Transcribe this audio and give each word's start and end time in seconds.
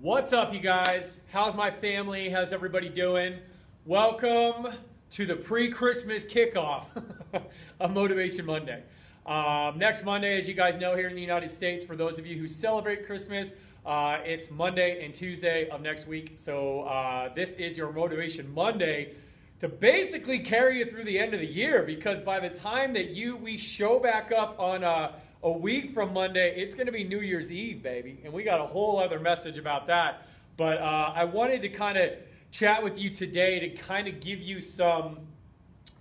What's 0.00 0.32
up, 0.32 0.54
you 0.54 0.60
guys? 0.60 1.18
How's 1.32 1.56
my 1.56 1.72
family? 1.72 2.30
How's 2.30 2.52
everybody 2.52 2.88
doing? 2.88 3.40
Welcome 3.84 4.68
to 5.10 5.26
the 5.26 5.34
pre 5.34 5.72
Christmas 5.72 6.24
kickoff 6.24 6.84
of 7.80 7.90
Motivation 7.90 8.46
Monday. 8.46 8.84
Um, 9.26 9.76
next 9.76 10.04
Monday, 10.04 10.38
as 10.38 10.46
you 10.46 10.54
guys 10.54 10.78
know, 10.78 10.94
here 10.94 11.08
in 11.08 11.16
the 11.16 11.20
United 11.20 11.50
States, 11.50 11.84
for 11.84 11.96
those 11.96 12.16
of 12.16 12.28
you 12.28 12.38
who 12.38 12.46
celebrate 12.46 13.06
Christmas, 13.06 13.54
uh, 13.84 14.18
it's 14.24 14.52
Monday 14.52 15.04
and 15.04 15.12
Tuesday 15.12 15.68
of 15.68 15.80
next 15.80 16.06
week. 16.06 16.34
So, 16.36 16.82
uh, 16.82 17.34
this 17.34 17.50
is 17.54 17.76
your 17.76 17.90
Motivation 17.90 18.54
Monday 18.54 19.16
to 19.58 19.68
basically 19.68 20.38
carry 20.38 20.78
you 20.78 20.86
through 20.88 21.06
the 21.06 21.18
end 21.18 21.34
of 21.34 21.40
the 21.40 21.46
year 21.46 21.82
because 21.82 22.20
by 22.20 22.38
the 22.38 22.50
time 22.50 22.92
that 22.92 23.10
you 23.10 23.36
we 23.36 23.58
show 23.58 23.98
back 23.98 24.30
up 24.30 24.60
on 24.60 24.84
uh, 24.84 25.16
a 25.42 25.50
week 25.50 25.94
from 25.94 26.12
Monday, 26.12 26.54
it's 26.56 26.74
going 26.74 26.86
to 26.86 26.92
be 26.92 27.04
New 27.04 27.20
Year's 27.20 27.52
Eve, 27.52 27.82
baby. 27.82 28.20
And 28.24 28.32
we 28.32 28.42
got 28.42 28.60
a 28.60 28.66
whole 28.66 28.98
other 28.98 29.20
message 29.20 29.58
about 29.58 29.86
that. 29.86 30.26
But 30.56 30.78
uh, 30.78 31.12
I 31.14 31.24
wanted 31.24 31.62
to 31.62 31.68
kind 31.68 31.96
of 31.96 32.12
chat 32.50 32.82
with 32.82 32.98
you 32.98 33.10
today 33.10 33.60
to 33.60 33.70
kind 33.70 34.08
of 34.08 34.20
give 34.20 34.40
you 34.40 34.60
some 34.60 35.20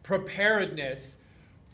preparedness 0.01 1.19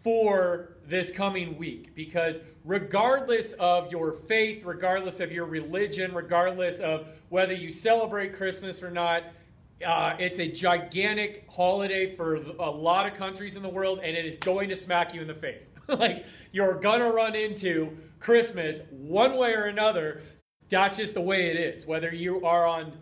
for 0.04 0.74
this 0.86 1.10
coming 1.10 1.58
week. 1.58 1.96
Because 1.96 2.42
regardless 2.66 3.54
of 3.54 3.92
your 3.92 4.12
faith, 4.12 4.66
regardless 4.66 5.22
of 5.22 5.32
your 5.32 5.46
religion, 5.46 6.14
regardless 6.14 6.80
of 6.80 7.08
whether 7.30 7.54
you 7.54 7.72
celebrate 7.72 8.36
Christmas 8.36 8.84
or 8.84 8.92
not, 8.92 9.24
uh, 9.84 10.16
it's 10.20 10.40
a 10.40 10.48
gigantic 10.48 11.46
holiday 11.50 12.16
for 12.16 12.36
a 12.36 12.70
lot 12.70 13.06
of 13.06 13.14
countries 13.14 13.56
in 13.56 13.64
the 13.64 13.70
world, 13.70 14.00
and 14.04 14.16
it 14.16 14.26
is 14.26 14.36
going 14.36 14.70
to 14.70 14.76
smack 14.76 15.14
you 15.14 15.22
in 15.22 15.28
the 15.28 15.34
face. 15.34 15.70
like, 15.88 16.26
you're 16.52 16.76
to 16.76 17.12
run 17.12 17.36
into 17.36 17.96
Christmas 18.20 18.82
one 18.92 19.36
way 19.36 19.54
or 19.54 19.66
another. 19.66 20.22
That's 20.70 20.98
just 20.98 21.14
the 21.14 21.22
way 21.22 21.50
it 21.50 21.58
is. 21.58 21.86
Whether 21.86 22.14
you 22.14 22.46
are 22.46 22.66
on 22.66 22.94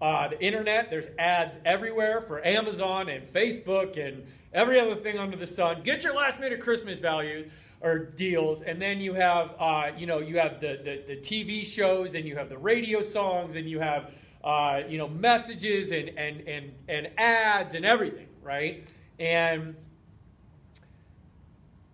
uh, 0.00 0.28
the 0.28 0.40
internet, 0.42 0.90
there's 0.90 1.08
ads 1.18 1.58
everywhere 1.64 2.22
for 2.22 2.44
Amazon 2.46 3.08
and 3.08 3.26
Facebook 3.26 3.96
and 3.96 4.24
every 4.52 4.78
other 4.78 4.96
thing 4.96 5.18
under 5.18 5.36
the 5.36 5.46
sun. 5.46 5.82
Get 5.82 6.04
your 6.04 6.14
last 6.14 6.38
minute 6.38 6.60
Christmas 6.60 6.98
values 6.98 7.46
or 7.80 7.98
deals, 7.98 8.62
and 8.62 8.80
then 8.80 9.00
you 9.00 9.14
have, 9.14 9.54
uh, 9.58 9.90
you 9.96 10.06
know, 10.06 10.18
you 10.18 10.38
have 10.38 10.60
the, 10.60 10.80
the, 10.84 11.14
the 11.14 11.20
TV 11.20 11.64
shows, 11.64 12.14
and 12.14 12.24
you 12.24 12.36
have 12.36 12.48
the 12.48 12.58
radio 12.58 13.00
songs, 13.00 13.54
and 13.54 13.68
you 13.68 13.78
have 13.78 14.10
uh, 14.44 14.82
you 14.88 14.98
know, 14.98 15.08
messages 15.08 15.90
and, 15.92 16.10
and, 16.10 16.46
and, 16.48 16.72
and 16.88 17.10
ads 17.18 17.74
and 17.74 17.84
everything, 17.84 18.28
right? 18.42 18.84
And 19.18 19.74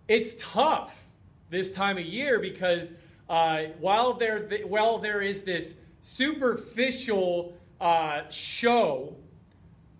it's 0.07 0.35
tough 0.39 1.05
this 1.49 1.71
time 1.71 1.97
of 1.97 2.05
year 2.05 2.39
because 2.39 2.91
uh, 3.29 3.63
while, 3.79 4.13
there, 4.13 4.47
while 4.65 4.99
there 4.99 5.21
is 5.21 5.41
this 5.41 5.75
superficial 6.01 7.55
uh, 7.81 8.21
show 8.29 9.15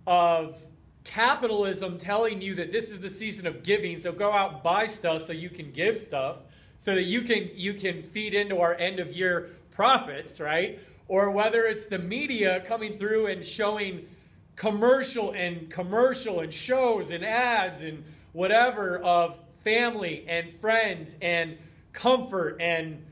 of 0.06 0.58
capitalism 1.04 1.98
telling 1.98 2.42
you 2.42 2.56
that 2.56 2.72
this 2.72 2.92
is 2.92 3.00
the 3.00 3.10
season 3.10 3.48
of 3.48 3.64
giving, 3.64 3.98
so 3.98 4.12
go 4.12 4.32
out 4.32 4.54
and 4.54 4.64
buy 4.64 4.88
stuff 4.88 5.24
so 5.24 5.34
you 5.34 5.50
can 5.50 5.72
give 5.72 5.98
stuff, 5.98 6.38
so 6.78 6.94
that 6.94 7.04
you 7.04 7.22
can 7.22 7.50
you 7.56 7.74
can 7.74 8.04
feed 8.04 8.34
into 8.34 8.60
our 8.60 8.76
end 8.76 9.00
of 9.00 9.14
year 9.14 9.52
profits, 9.72 10.40
right? 10.40 10.80
Or 11.08 11.30
whether 11.32 11.66
it's 11.66 11.86
the 11.86 12.00
media 12.00 12.62
coming 12.68 12.98
through 12.98 13.28
and 13.28 13.46
showing 13.46 14.08
commercial 14.56 15.32
and 15.32 15.70
commercial 15.70 16.40
and 16.40 16.54
shows 16.54 17.12
and 17.12 17.24
ads 17.24 17.84
and 17.84 18.04
whatever 18.34 18.98
of 19.00 19.36
family 19.64 20.26
and 20.28 20.54
friends 20.60 21.16
and 21.22 21.58
comfort 21.94 22.58
and 22.60 23.04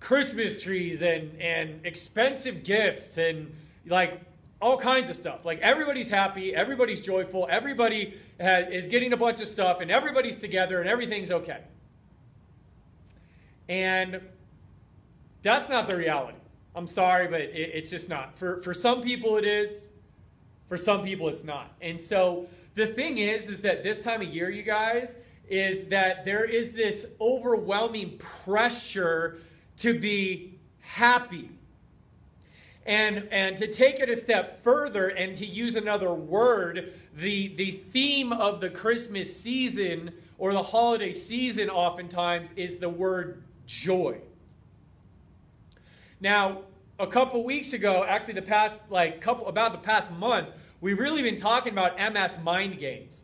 Christmas 0.00 0.60
trees 0.62 1.02
and, 1.02 1.40
and 1.40 1.84
expensive 1.84 2.64
gifts 2.64 3.18
and 3.18 3.54
like 3.86 4.20
all 4.60 4.76
kinds 4.76 5.10
of 5.10 5.16
stuff. 5.16 5.44
Like 5.44 5.60
everybody's 5.60 6.08
happy, 6.08 6.54
everybody's 6.54 7.00
joyful, 7.00 7.46
everybody 7.50 8.14
has, 8.38 8.68
is 8.72 8.86
getting 8.86 9.12
a 9.12 9.16
bunch 9.16 9.40
of 9.40 9.48
stuff, 9.48 9.80
and 9.80 9.90
everybody's 9.90 10.36
together, 10.36 10.80
and 10.80 10.88
everything's 10.88 11.30
okay. 11.30 11.60
And 13.68 14.20
that's 15.42 15.68
not 15.68 15.88
the 15.88 15.96
reality. 15.96 16.38
I'm 16.74 16.86
sorry, 16.86 17.28
but 17.28 17.40
it, 17.40 17.54
it's 17.54 17.90
just 17.90 18.08
not. 18.08 18.38
For, 18.38 18.60
for 18.62 18.74
some 18.74 19.02
people, 19.02 19.36
it 19.36 19.44
is. 19.44 19.88
For 20.68 20.78
some 20.78 21.02
people, 21.02 21.28
it's 21.28 21.44
not. 21.44 21.74
And 21.80 22.00
so 22.00 22.46
the 22.74 22.86
thing 22.86 23.18
is, 23.18 23.50
is 23.50 23.60
that 23.60 23.82
this 23.82 24.00
time 24.00 24.22
of 24.22 24.28
year, 24.28 24.48
you 24.48 24.62
guys, 24.62 25.16
is 25.48 25.88
that 25.88 26.24
there 26.24 26.44
is 26.44 26.72
this 26.72 27.04
overwhelming 27.20 28.16
pressure 28.18 29.38
to 29.78 29.98
be 29.98 30.58
happy. 30.80 31.50
And, 32.86 33.28
and 33.30 33.56
to 33.58 33.70
take 33.70 34.00
it 34.00 34.08
a 34.08 34.16
step 34.16 34.64
further 34.64 35.08
and 35.08 35.36
to 35.36 35.46
use 35.46 35.76
another 35.76 36.12
word, 36.12 36.94
the, 37.14 37.54
the 37.54 37.72
theme 37.72 38.32
of 38.32 38.60
the 38.60 38.70
Christmas 38.70 39.36
season 39.38 40.12
or 40.38 40.52
the 40.52 40.62
holiday 40.62 41.12
season 41.12 41.70
oftentimes 41.70 42.52
is 42.56 42.78
the 42.78 42.88
word 42.88 43.42
joy. 43.66 44.18
Now, 46.22 46.62
a 47.00 47.06
couple 47.08 47.42
weeks 47.42 47.72
ago, 47.72 48.04
actually 48.04 48.34
the 48.34 48.42
past 48.42 48.80
like 48.90 49.20
couple 49.20 49.48
about 49.48 49.72
the 49.72 49.78
past 49.78 50.12
month, 50.12 50.50
we've 50.80 51.00
really 51.00 51.20
been 51.20 51.36
talking 51.36 51.72
about 51.72 51.98
MS 51.98 52.38
mind 52.44 52.78
games. 52.78 53.22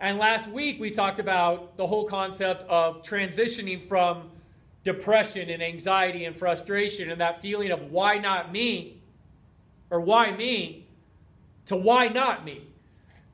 And 0.00 0.18
last 0.18 0.50
week 0.50 0.80
we 0.80 0.90
talked 0.90 1.20
about 1.20 1.76
the 1.76 1.86
whole 1.86 2.04
concept 2.04 2.64
of 2.64 3.04
transitioning 3.04 3.86
from 3.86 4.28
depression 4.82 5.50
and 5.50 5.62
anxiety 5.62 6.24
and 6.24 6.36
frustration 6.36 7.08
and 7.12 7.20
that 7.20 7.40
feeling 7.40 7.70
of 7.70 7.92
why 7.92 8.18
not 8.18 8.50
me 8.50 9.00
or 9.88 10.00
why 10.00 10.32
me 10.32 10.88
to 11.66 11.76
why 11.76 12.08
not 12.08 12.44
me. 12.44 12.62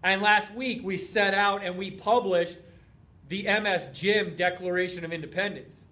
And 0.03 0.21
last 0.21 0.53
week 0.53 0.83
we 0.85 0.99
set 0.99 1.33
out 1.33 1.65
and 1.65 1.79
we 1.79 1.91
published 1.91 2.59
the 3.31 3.45
MS 3.45 3.89
Gym 3.95 4.37
Declaration 4.37 5.03
of 5.07 5.15
Independence. 5.15 5.88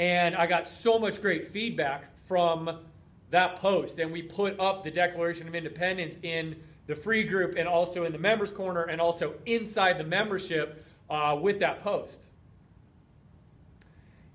And 0.00 0.34
I 0.34 0.46
got 0.46 0.66
so 0.66 0.98
much 0.98 1.20
great 1.20 1.52
feedback 1.52 2.04
from 2.26 2.78
that 3.28 3.56
post. 3.56 3.98
And 3.98 4.10
we 4.10 4.22
put 4.22 4.58
up 4.58 4.82
the 4.82 4.90
Declaration 4.90 5.46
of 5.46 5.54
Independence 5.54 6.16
in 6.22 6.56
the 6.86 6.94
free 6.96 7.22
group 7.22 7.54
and 7.58 7.68
also 7.68 8.04
in 8.04 8.12
the 8.12 8.18
members' 8.18 8.50
corner 8.50 8.84
and 8.84 8.98
also 8.98 9.34
inside 9.44 9.98
the 9.98 10.04
membership 10.04 10.86
uh, 11.10 11.38
with 11.38 11.60
that 11.60 11.82
post. 11.82 12.28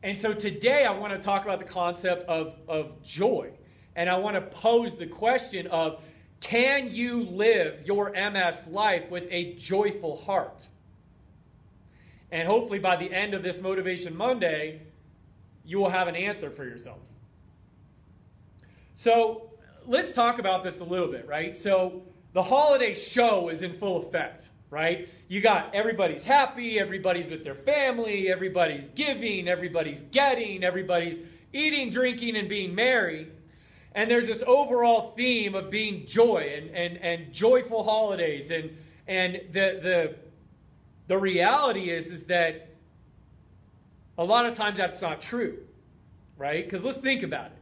And 0.03 0.20
so 0.20 0.36
today 0.36 0.86
I 0.86 0.92
want 0.92 1.14
to 1.14 1.20
talk 1.20 1.46
about 1.46 1.58
the 1.58 1.66
concept 1.66 2.30
of, 2.30 2.53
of 2.68 3.02
joy. 3.02 3.50
And 3.96 4.08
I 4.08 4.18
want 4.18 4.36
to 4.36 4.42
pose 4.42 4.96
the 4.96 5.08
question 5.08 5.66
of 5.66 6.00
can 6.42 6.94
you 6.94 7.24
live 7.24 7.88
your 7.88 8.12
MS 8.12 8.68
life 8.68 9.09
with 9.09 9.24
a 9.32 9.56
joyful 9.56 10.16
heart? 10.16 10.68
And 12.32 12.47
hopefully 12.47 12.78
by 12.78 12.97
the 12.97 13.12
end 13.12 13.34
of 13.34 13.42
this 13.42 13.59
Motivation 13.59 14.16
Monday, 14.16 14.82
you 15.66 15.80
will 15.80 15.90
have 15.90 16.08
an 16.08 16.16
answer 16.16 16.50
for 16.50 16.64
yourself. 16.64 17.00
So 18.96 19.50
let's 19.86 20.14
talk 20.14 20.40
about 20.40 20.64
this 20.64 20.80
a 20.80 20.84
little 20.84 21.08
bit, 21.08 21.28
right? 21.28 21.56
So 21.56 22.03
the 22.34 22.44
holiday 22.44 22.94
show 22.94 23.50
is 23.50 23.62
in 23.62 23.78
full 23.78 23.98
effect, 23.98 24.50
right? 24.70 25.09
You 25.28 25.42
got 25.42 25.74
everybody's 25.74 26.24
happy, 26.24 26.80
everybody's 26.80 27.28
with 27.28 27.44
their 27.44 27.56
family, 27.56 28.30
everybody's 28.30 28.88
giving, 28.88 29.48
everybody's 29.48 30.02
getting, 30.12 30.64
everybody's 30.64 31.20
eating, 31.52 31.90
drinking, 31.90 32.36
and 32.36 32.47
being 32.47 32.76
merry. 32.76 33.32
And 33.94 34.12
there's 34.12 34.28
this 34.28 34.44
overall 34.46 35.14
theme 35.16 35.56
of 35.56 35.70
being 35.70 36.06
joy 36.06 36.53
and, 36.58 36.70
and, 36.76 36.97
and 36.97 37.34
joyful 37.34 37.84
holidays. 37.84 38.52
And, 38.52 38.78
and 39.08 39.36
the, 39.52 39.80
the, 39.82 40.16
the 41.08 41.18
reality 41.18 41.90
is, 41.90 42.12
is 42.12 42.24
that 42.26 42.75
a 44.18 44.24
lot 44.24 44.46
of 44.46 44.56
times 44.56 44.78
that's 44.78 45.02
not 45.02 45.22
true, 45.22 45.58
right? 46.38 46.64
Because 46.64 46.84
let's 46.84 46.98
think 46.98 47.24
about 47.24 47.47
it. 47.47 47.58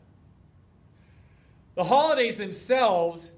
The 1.76 1.86
holidays 1.86 2.38
themselves 2.38 3.32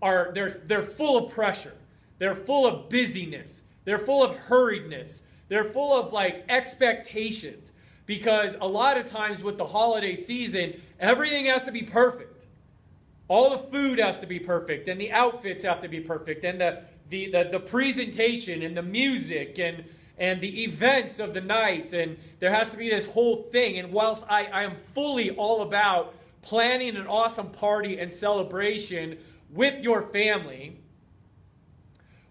are 0.00 0.30
they're, 0.34 0.60
they're 0.64 0.82
full 0.82 1.26
of 1.26 1.32
pressure. 1.32 1.74
They're 2.18 2.36
full 2.36 2.66
of 2.66 2.88
busyness. 2.88 3.62
They're 3.84 3.98
full 3.98 4.22
of 4.22 4.36
hurriedness. 4.36 5.22
They're 5.48 5.64
full 5.64 5.92
of 5.92 6.12
like 6.12 6.44
expectations 6.48 7.72
because 8.06 8.56
a 8.60 8.66
lot 8.66 8.96
of 8.96 9.06
times 9.06 9.42
with 9.42 9.58
the 9.58 9.66
holiday 9.66 10.14
season, 10.16 10.80
everything 10.98 11.46
has 11.46 11.64
to 11.64 11.72
be 11.72 11.82
perfect. 11.82 12.46
All 13.28 13.50
the 13.50 13.58
food 13.58 14.00
has 14.00 14.18
to 14.18 14.26
be 14.26 14.40
perfect, 14.40 14.88
and 14.88 15.00
the 15.00 15.12
outfits 15.12 15.64
have 15.64 15.78
to 15.80 15.88
be 15.88 16.00
perfect, 16.00 16.44
and 16.44 16.60
the, 16.60 16.82
the, 17.10 17.30
the, 17.30 17.48
the 17.52 17.60
presentation, 17.60 18.62
and 18.62 18.76
the 18.76 18.82
music, 18.82 19.60
and 19.60 19.84
and 20.20 20.40
the 20.42 20.64
events 20.64 21.18
of 21.18 21.32
the 21.32 21.40
night, 21.40 21.94
and 21.94 22.18
there 22.38 22.52
has 22.52 22.70
to 22.70 22.76
be 22.76 22.90
this 22.90 23.06
whole 23.06 23.48
thing. 23.50 23.78
And 23.78 23.90
whilst 23.90 24.22
I, 24.28 24.44
I 24.44 24.62
am 24.64 24.76
fully 24.94 25.30
all 25.30 25.62
about 25.62 26.14
planning 26.42 26.94
an 26.96 27.06
awesome 27.06 27.48
party 27.48 27.98
and 27.98 28.12
celebration 28.12 29.18
with 29.50 29.82
your 29.82 30.02
family, 30.02 30.76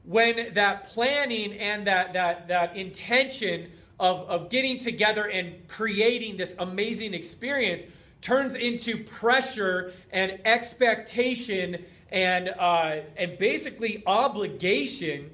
when 0.03 0.53
that 0.53 0.85
planning 0.85 1.53
and 1.53 1.87
that, 1.87 2.13
that, 2.13 2.47
that 2.47 2.77
intention 2.77 3.71
of, 3.99 4.19
of 4.29 4.49
getting 4.49 4.77
together 4.77 5.25
and 5.25 5.67
creating 5.67 6.37
this 6.37 6.55
amazing 6.59 7.15
experience 7.15 7.83
turns 8.21 8.53
into 8.53 9.03
pressure 9.03 9.93
and 10.11 10.39
expectation 10.45 11.83
and, 12.11 12.49
uh, 12.49 12.97
and 13.17 13.37
basically 13.37 14.03
obligation, 14.05 15.31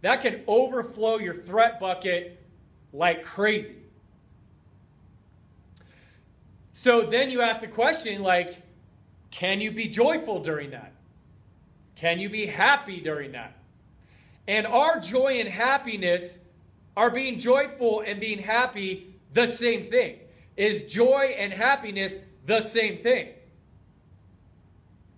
that 0.00 0.20
can 0.20 0.42
overflow 0.46 1.18
your 1.18 1.34
threat 1.34 1.80
bucket 1.80 2.44
like 2.92 3.24
crazy. 3.24 3.76
So 6.70 7.02
then 7.02 7.30
you 7.30 7.42
ask 7.42 7.60
the 7.60 7.66
question 7.66 8.22
like, 8.22 8.62
can 9.30 9.60
you 9.60 9.70
be 9.70 9.88
joyful 9.88 10.40
during 10.42 10.70
that? 10.70 10.92
Can 11.96 12.20
you 12.20 12.28
be 12.28 12.46
happy 12.46 13.00
during 13.00 13.32
that? 13.32 13.56
And 14.46 14.66
our 14.66 15.00
joy 15.00 15.40
and 15.40 15.48
happiness 15.48 16.38
are 16.96 17.10
being 17.10 17.38
joyful 17.38 18.02
and 18.06 18.20
being 18.20 18.38
happy 18.38 19.14
the 19.32 19.46
same 19.46 19.90
thing? 19.90 20.18
Is 20.56 20.92
joy 20.92 21.34
and 21.36 21.52
happiness 21.52 22.18
the 22.46 22.60
same 22.60 22.98
thing? 22.98 23.30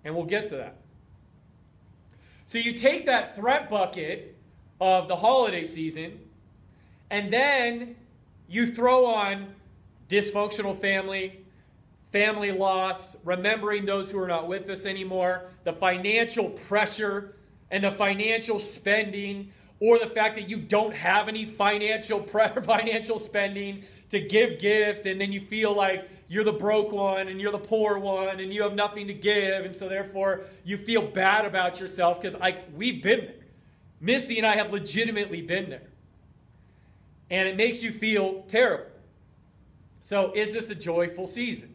And 0.04 0.14
we'll 0.14 0.24
get 0.24 0.48
to 0.48 0.56
that. 0.56 0.76
So 2.46 2.58
you 2.58 2.72
take 2.72 3.06
that 3.06 3.36
threat 3.36 3.70
bucket 3.70 4.36
of 4.80 5.08
the 5.08 5.16
holiday 5.16 5.64
season, 5.64 6.18
and 7.10 7.32
then 7.32 7.96
you 8.48 8.72
throw 8.72 9.06
on 9.06 9.54
dysfunctional 10.08 10.80
family, 10.80 11.40
family 12.12 12.52
loss, 12.52 13.16
remembering 13.24 13.84
those 13.84 14.10
who 14.10 14.18
are 14.18 14.28
not 14.28 14.48
with 14.48 14.68
us 14.68 14.86
anymore, 14.86 15.44
the 15.64 15.72
financial 15.72 16.50
pressure 16.50 17.34
and 17.70 17.84
the 17.84 17.92
financial 17.92 18.58
spending, 18.58 19.52
or 19.78 19.98
the 19.98 20.08
fact 20.08 20.36
that 20.36 20.48
you 20.48 20.56
don't 20.56 20.94
have 20.94 21.28
any 21.28 21.44
financial 21.44 22.20
pre- 22.20 22.48
financial 22.62 23.18
spending 23.18 23.84
to 24.10 24.20
give 24.20 24.58
gifts 24.58 25.06
and 25.06 25.20
then 25.20 25.32
you 25.32 25.40
feel 25.40 25.72
like 25.72 26.08
you're 26.28 26.44
the 26.44 26.52
broke 26.52 26.92
one 26.92 27.28
and 27.28 27.40
you're 27.40 27.52
the 27.52 27.58
poor 27.58 27.98
one 27.98 28.40
and 28.40 28.52
you 28.52 28.62
have 28.62 28.74
nothing 28.74 29.06
to 29.06 29.14
give 29.14 29.64
and 29.64 29.74
so 29.74 29.88
therefore 29.88 30.42
you 30.64 30.76
feel 30.76 31.02
bad 31.02 31.44
about 31.44 31.80
yourself 31.80 32.20
because 32.20 32.38
like 32.40 32.64
we've 32.76 33.02
been 33.02 33.32
misty 34.00 34.38
and 34.38 34.46
i 34.46 34.56
have 34.56 34.72
legitimately 34.72 35.42
been 35.42 35.70
there. 35.70 35.88
And 37.30 37.46
it 37.46 37.56
makes 37.56 37.82
you 37.82 37.92
feel 37.92 38.42
terrible. 38.48 38.90
So 40.00 40.32
is 40.34 40.52
this 40.52 40.70
a 40.70 40.74
joyful 40.74 41.26
season? 41.26 41.74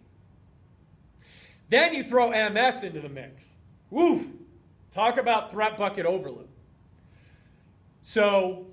Then 1.69 1.93
you 1.93 2.03
throw 2.03 2.29
ms 2.29 2.83
into 2.83 2.99
the 2.99 3.09
mix. 3.09 3.49
Woo! 3.89 4.33
Talk 4.91 5.17
about 5.17 5.51
threat 5.51 5.77
bucket 5.77 6.05
overload. 6.05 6.47
So, 8.01 8.67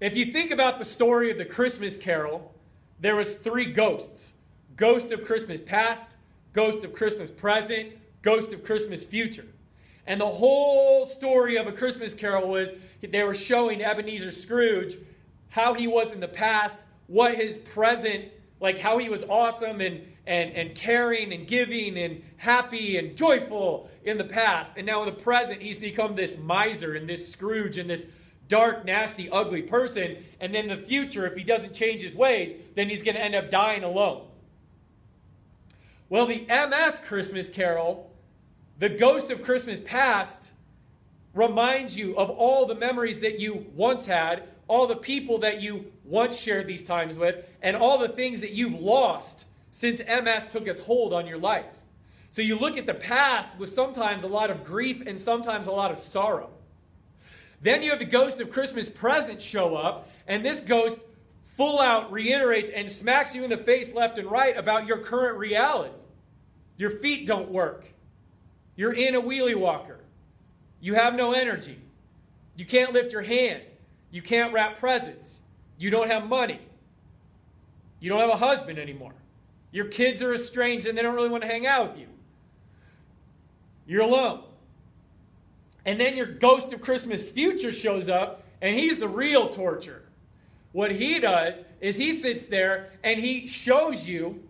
if 0.00 0.16
you 0.16 0.32
think 0.32 0.50
about 0.50 0.78
the 0.78 0.84
story 0.84 1.30
of 1.30 1.38
the 1.38 1.44
Christmas 1.44 1.96
Carol, 1.96 2.54
there 3.00 3.16
was 3.16 3.34
three 3.34 3.72
ghosts: 3.72 4.34
ghost 4.76 5.10
of 5.10 5.24
Christmas 5.24 5.60
past, 5.60 6.16
ghost 6.52 6.84
of 6.84 6.92
Christmas 6.92 7.30
present, 7.30 7.94
ghost 8.22 8.52
of 8.52 8.62
Christmas 8.62 9.04
future. 9.04 9.46
And 10.06 10.20
the 10.20 10.28
whole 10.28 11.06
story 11.06 11.56
of 11.56 11.66
a 11.66 11.72
Christmas 11.72 12.14
Carol 12.14 12.48
was 12.48 12.74
they 13.02 13.22
were 13.24 13.34
showing 13.34 13.82
Ebenezer 13.82 14.30
Scrooge 14.30 14.96
how 15.48 15.74
he 15.74 15.86
was 15.86 16.12
in 16.12 16.20
the 16.20 16.28
past, 16.28 16.80
what 17.06 17.34
his 17.34 17.58
present, 17.58 18.26
like 18.60 18.78
how 18.78 18.98
he 18.98 19.08
was 19.08 19.24
awesome 19.24 19.80
and 19.80 20.02
and, 20.26 20.52
and 20.56 20.74
caring 20.74 21.32
and 21.32 21.46
giving 21.46 21.96
and 21.96 22.22
happy 22.36 22.98
and 22.98 23.16
joyful 23.16 23.88
in 24.04 24.18
the 24.18 24.24
past. 24.24 24.72
And 24.76 24.86
now 24.86 25.02
in 25.02 25.06
the 25.06 25.20
present, 25.20 25.62
he's 25.62 25.78
become 25.78 26.16
this 26.16 26.36
miser 26.36 26.94
and 26.94 27.08
this 27.08 27.28
Scrooge 27.28 27.78
and 27.78 27.88
this 27.88 28.06
dark, 28.48 28.84
nasty, 28.84 29.30
ugly 29.30 29.62
person. 29.62 30.16
And 30.40 30.54
then 30.54 30.68
the 30.68 30.76
future, 30.76 31.26
if 31.26 31.36
he 31.36 31.44
doesn't 31.44 31.74
change 31.74 32.02
his 32.02 32.14
ways, 32.14 32.54
then 32.74 32.88
he's 32.88 33.02
going 33.02 33.14
to 33.14 33.22
end 33.22 33.34
up 33.34 33.50
dying 33.50 33.84
alone. 33.84 34.26
Well, 36.08 36.26
the 36.26 36.46
MS 36.48 37.00
Christmas 37.04 37.48
Carol, 37.48 38.10
the 38.78 38.88
ghost 38.88 39.30
of 39.30 39.42
Christmas 39.42 39.80
past, 39.80 40.52
reminds 41.34 41.96
you 41.96 42.16
of 42.16 42.30
all 42.30 42.66
the 42.66 42.74
memories 42.74 43.20
that 43.20 43.38
you 43.38 43.66
once 43.74 44.06
had, 44.06 44.44
all 44.68 44.86
the 44.86 44.96
people 44.96 45.38
that 45.38 45.60
you 45.60 45.92
once 46.04 46.40
shared 46.40 46.66
these 46.66 46.82
times 46.82 47.16
with, 47.16 47.44
and 47.62 47.76
all 47.76 47.98
the 47.98 48.08
things 48.08 48.40
that 48.40 48.52
you've 48.52 48.80
lost 48.80 49.44
since 49.70 50.00
MS 50.00 50.48
took 50.48 50.66
its 50.66 50.80
hold 50.80 51.12
on 51.12 51.26
your 51.26 51.38
life. 51.38 51.66
So 52.30 52.42
you 52.42 52.58
look 52.58 52.76
at 52.76 52.86
the 52.86 52.94
past 52.94 53.58
with 53.58 53.72
sometimes 53.72 54.24
a 54.24 54.28
lot 54.28 54.50
of 54.50 54.64
grief 54.64 55.02
and 55.06 55.20
sometimes 55.20 55.66
a 55.66 55.72
lot 55.72 55.90
of 55.90 55.98
sorrow. 55.98 56.50
Then 57.60 57.82
you 57.82 57.90
have 57.90 57.98
the 57.98 58.04
ghost 58.04 58.40
of 58.40 58.50
Christmas 58.50 58.88
present 58.88 59.40
show 59.40 59.76
up, 59.76 60.10
and 60.26 60.44
this 60.44 60.60
ghost 60.60 61.00
full 61.56 61.80
out 61.80 62.12
reiterates 62.12 62.70
and 62.70 62.90
smacks 62.90 63.34
you 63.34 63.44
in 63.44 63.50
the 63.50 63.56
face 63.56 63.94
left 63.94 64.18
and 64.18 64.30
right 64.30 64.56
about 64.56 64.86
your 64.86 64.98
current 64.98 65.38
reality. 65.38 65.94
Your 66.76 66.90
feet 66.90 67.26
don't 67.26 67.50
work. 67.50 67.86
You're 68.76 68.92
in 68.92 69.14
a 69.14 69.20
wheelie 69.20 69.56
walker. 69.56 70.00
You 70.80 70.94
have 70.94 71.14
no 71.14 71.32
energy. 71.32 71.78
You 72.54 72.64
can't 72.64 72.92
lift 72.92 73.12
your 73.12 73.22
hand. 73.22 73.62
You 74.10 74.22
can't 74.22 74.52
wrap 74.52 74.78
presents. 74.78 75.40
You 75.78 75.90
don't 75.90 76.08
have 76.08 76.28
money. 76.28 76.60
You 78.00 78.10
don't 78.10 78.20
have 78.20 78.30
a 78.30 78.36
husband 78.36 78.78
anymore. 78.78 79.14
Your 79.72 79.86
kids 79.86 80.22
are 80.22 80.32
estranged 80.32 80.86
and 80.86 80.96
they 80.96 81.02
don't 81.02 81.14
really 81.14 81.28
want 81.28 81.42
to 81.42 81.48
hang 81.48 81.66
out 81.66 81.90
with 81.90 82.00
you. 82.00 82.06
You're 83.86 84.02
alone. 84.02 84.42
And 85.84 86.00
then 86.00 86.16
your 86.16 86.26
ghost 86.26 86.72
of 86.72 86.80
Christmas 86.80 87.22
future 87.22 87.72
shows 87.72 88.08
up, 88.08 88.42
and 88.60 88.74
he's 88.74 88.98
the 88.98 89.08
real 89.08 89.50
torture. 89.50 90.02
What 90.72 90.90
he 90.90 91.20
does 91.20 91.64
is 91.80 91.96
he 91.96 92.12
sits 92.12 92.46
there 92.46 92.90
and 93.02 93.20
he 93.20 93.46
shows 93.46 94.06
you 94.06 94.42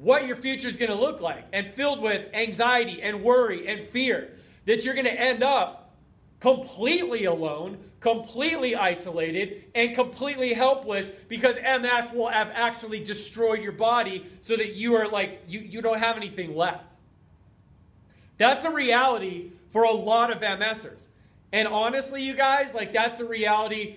what 0.00 0.26
your 0.26 0.36
future 0.36 0.66
is 0.66 0.76
going 0.76 0.90
to 0.90 0.96
look 0.96 1.20
like, 1.20 1.44
and 1.52 1.74
filled 1.74 2.00
with 2.00 2.26
anxiety 2.32 3.02
and 3.02 3.22
worry 3.22 3.68
and 3.68 3.86
fear 3.88 4.30
that 4.64 4.84
you're 4.84 4.94
going 4.94 5.06
to 5.06 5.12
end 5.12 5.42
up 5.42 5.94
completely 6.40 7.26
alone, 7.26 7.76
completely 8.00 8.74
isolated, 8.74 9.64
and 9.74 9.94
completely 9.94 10.54
helpless 10.54 11.10
because 11.28 11.56
MS 11.56 12.10
will 12.14 12.28
have 12.28 12.48
actually 12.54 13.00
destroyed 13.00 13.60
your 13.62 13.72
body 13.72 14.26
so 14.40 14.56
that 14.56 14.74
you 14.74 14.94
are 14.94 15.06
like, 15.06 15.42
you, 15.46 15.60
you 15.60 15.82
don't 15.82 15.98
have 15.98 16.16
anything 16.16 16.56
left. 16.56 16.94
That's 18.38 18.64
a 18.64 18.70
reality 18.70 19.52
for 19.70 19.82
a 19.82 19.92
lot 19.92 20.32
of 20.32 20.40
MSers. 20.40 21.08
And 21.52 21.68
honestly, 21.68 22.22
you 22.22 22.34
guys, 22.34 22.72
like 22.72 22.94
that's 22.94 23.18
the 23.18 23.26
reality 23.26 23.96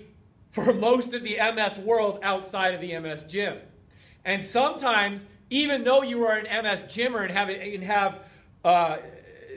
for 0.52 0.74
most 0.74 1.14
of 1.14 1.24
the 1.24 1.38
MS 1.38 1.78
world 1.78 2.20
outside 2.24 2.74
of 2.74 2.82
the 2.82 3.00
MS 3.00 3.24
gym. 3.24 3.60
And 4.26 4.44
sometimes, 4.44 5.26
even 5.50 5.84
though 5.84 6.02
you 6.02 6.26
are 6.26 6.38
an 6.38 6.64
MS 6.64 6.84
gymmer 6.90 7.22
and 7.22 7.32
have, 7.32 7.50
and 7.50 7.84
have 7.84 8.20
uh, 8.64 8.98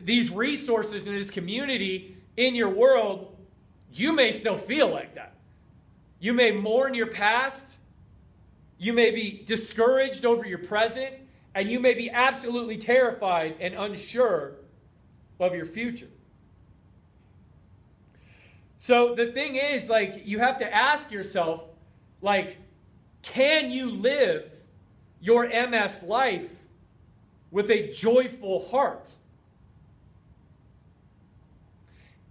these 0.03 0.31
resources 0.31 1.07
in 1.07 1.15
this 1.15 1.31
community 1.31 2.17
in 2.37 2.55
your 2.55 2.71
world, 2.71 3.35
you 3.93 4.13
may 4.13 4.31
still 4.31 4.59
feel 4.59 4.89
like 4.89 5.15
that. 5.15 5.35
You 6.21 6.33
may 6.33 6.53
mourn 6.53 6.95
your 6.95 7.07
past. 7.07 7.79
You 8.79 8.93
may 8.93 9.11
be 9.11 9.43
discouraged 9.45 10.25
over 10.25 10.47
your 10.47 10.59
present. 10.59 11.15
And 11.55 11.71
you 11.71 11.81
may 11.81 11.95
be 11.95 12.11
absolutely 12.11 12.77
terrified 12.77 13.57
and 13.61 13.75
unsure 13.75 14.57
of 15.41 15.55
your 15.55 15.65
future. 15.65 16.09
So 18.79 19.15
the 19.15 19.33
thing 19.33 19.57
is, 19.57 19.89
like, 19.89 20.27
you 20.27 20.39
have 20.39 20.59
to 20.59 20.75
ask 20.75 21.11
yourself, 21.11 21.63
like, 22.21 22.59
can 23.23 23.71
you 23.71 23.91
live 23.91 24.51
your 25.27 25.49
MS 25.49 26.05
life 26.05 26.49
with 27.51 27.69
a 27.69 27.91
joyful 27.91 28.69
heart? 28.69 29.17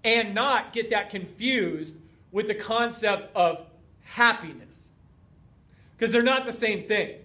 And 0.03 0.33
not 0.33 0.71
get 0.71 0.89
that 0.91 1.09
confused 1.09 1.97
with 2.31 2.47
the 2.47 2.55
concept 2.55 3.27
of 3.35 3.65
happiness. 4.03 4.87
Because 5.97 6.13
they're 6.13 6.21
not 6.21 6.45
the 6.45 6.53
same 6.53 6.87
thing. 6.87 7.17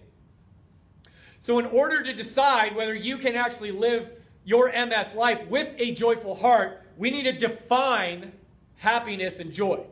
So, 1.39 1.57
in 1.57 1.65
order 1.65 2.03
to 2.03 2.13
decide 2.13 2.75
whether 2.75 2.93
you 2.93 3.17
can 3.17 3.35
actually 3.35 3.71
live 3.71 4.09
your 4.43 4.71
MS 4.71 5.15
life 5.15 5.47
with 5.47 5.69
a 5.77 5.93
joyful 5.93 6.35
heart, 6.35 6.81
we 6.97 7.11
need 7.11 7.23
to 7.23 7.31
define 7.31 8.31
happiness 8.77 9.39
and 9.39 9.51
joy. 9.51 9.85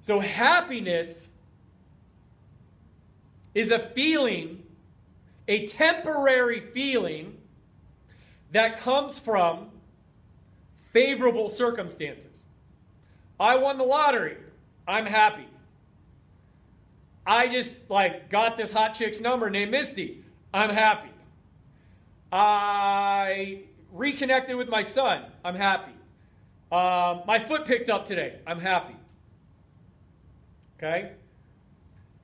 So, 0.00 0.20
happiness 0.20 1.28
is 3.54 3.70
a 3.70 3.90
feeling, 3.94 4.62
a 5.46 5.66
temporary 5.66 6.60
feeling 6.60 7.38
that 8.52 8.78
comes 8.78 9.18
from 9.18 9.68
favorable 10.92 11.48
circumstances. 11.48 12.44
I 13.38 13.56
won 13.56 13.78
the 13.78 13.84
lottery. 13.84 14.36
I'm 14.86 15.06
happy. 15.06 15.46
I 17.26 17.48
just 17.48 17.90
like 17.90 18.30
got 18.30 18.56
this 18.56 18.72
hot 18.72 18.94
chick's 18.94 19.20
number 19.20 19.50
named 19.50 19.70
Misty. 19.70 20.24
I'm 20.52 20.70
happy. 20.70 21.10
I 22.32 23.60
reconnected 23.92 24.56
with 24.56 24.68
my 24.68 24.82
son. 24.82 25.24
I'm 25.44 25.54
happy. 25.54 25.92
Um, 26.72 27.22
my 27.26 27.38
foot 27.38 27.64
picked 27.64 27.90
up 27.90 28.04
today. 28.04 28.36
I'm 28.46 28.60
happy. 28.60 28.96
Okay? 30.76 31.12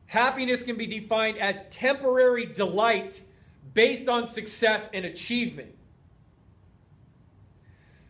Happiness 0.07 0.63
can 0.63 0.77
be 0.77 0.87
defined 0.87 1.39
as 1.39 1.63
temporary 1.71 2.47
delight 2.47 3.23
based 3.73 4.09
on 4.09 4.27
success 4.27 4.89
and 4.93 5.05
achievement. 5.05 5.75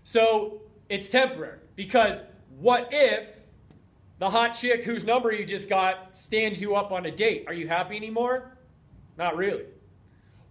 So 0.02 0.60
it's 0.88 1.08
temporary 1.08 1.58
because 1.76 2.22
what 2.58 2.88
if 2.92 3.26
the 4.18 4.30
hot 4.30 4.50
chick 4.50 4.84
whose 4.84 5.04
number 5.04 5.32
you 5.32 5.44
just 5.44 5.68
got 5.68 6.16
stands 6.16 6.60
you 6.60 6.76
up 6.76 6.92
on 6.92 7.06
a 7.06 7.10
date? 7.10 7.44
Are 7.48 7.54
you 7.54 7.66
happy 7.66 7.96
anymore? 7.96 8.56
Not 9.16 9.36
really. 9.36 9.64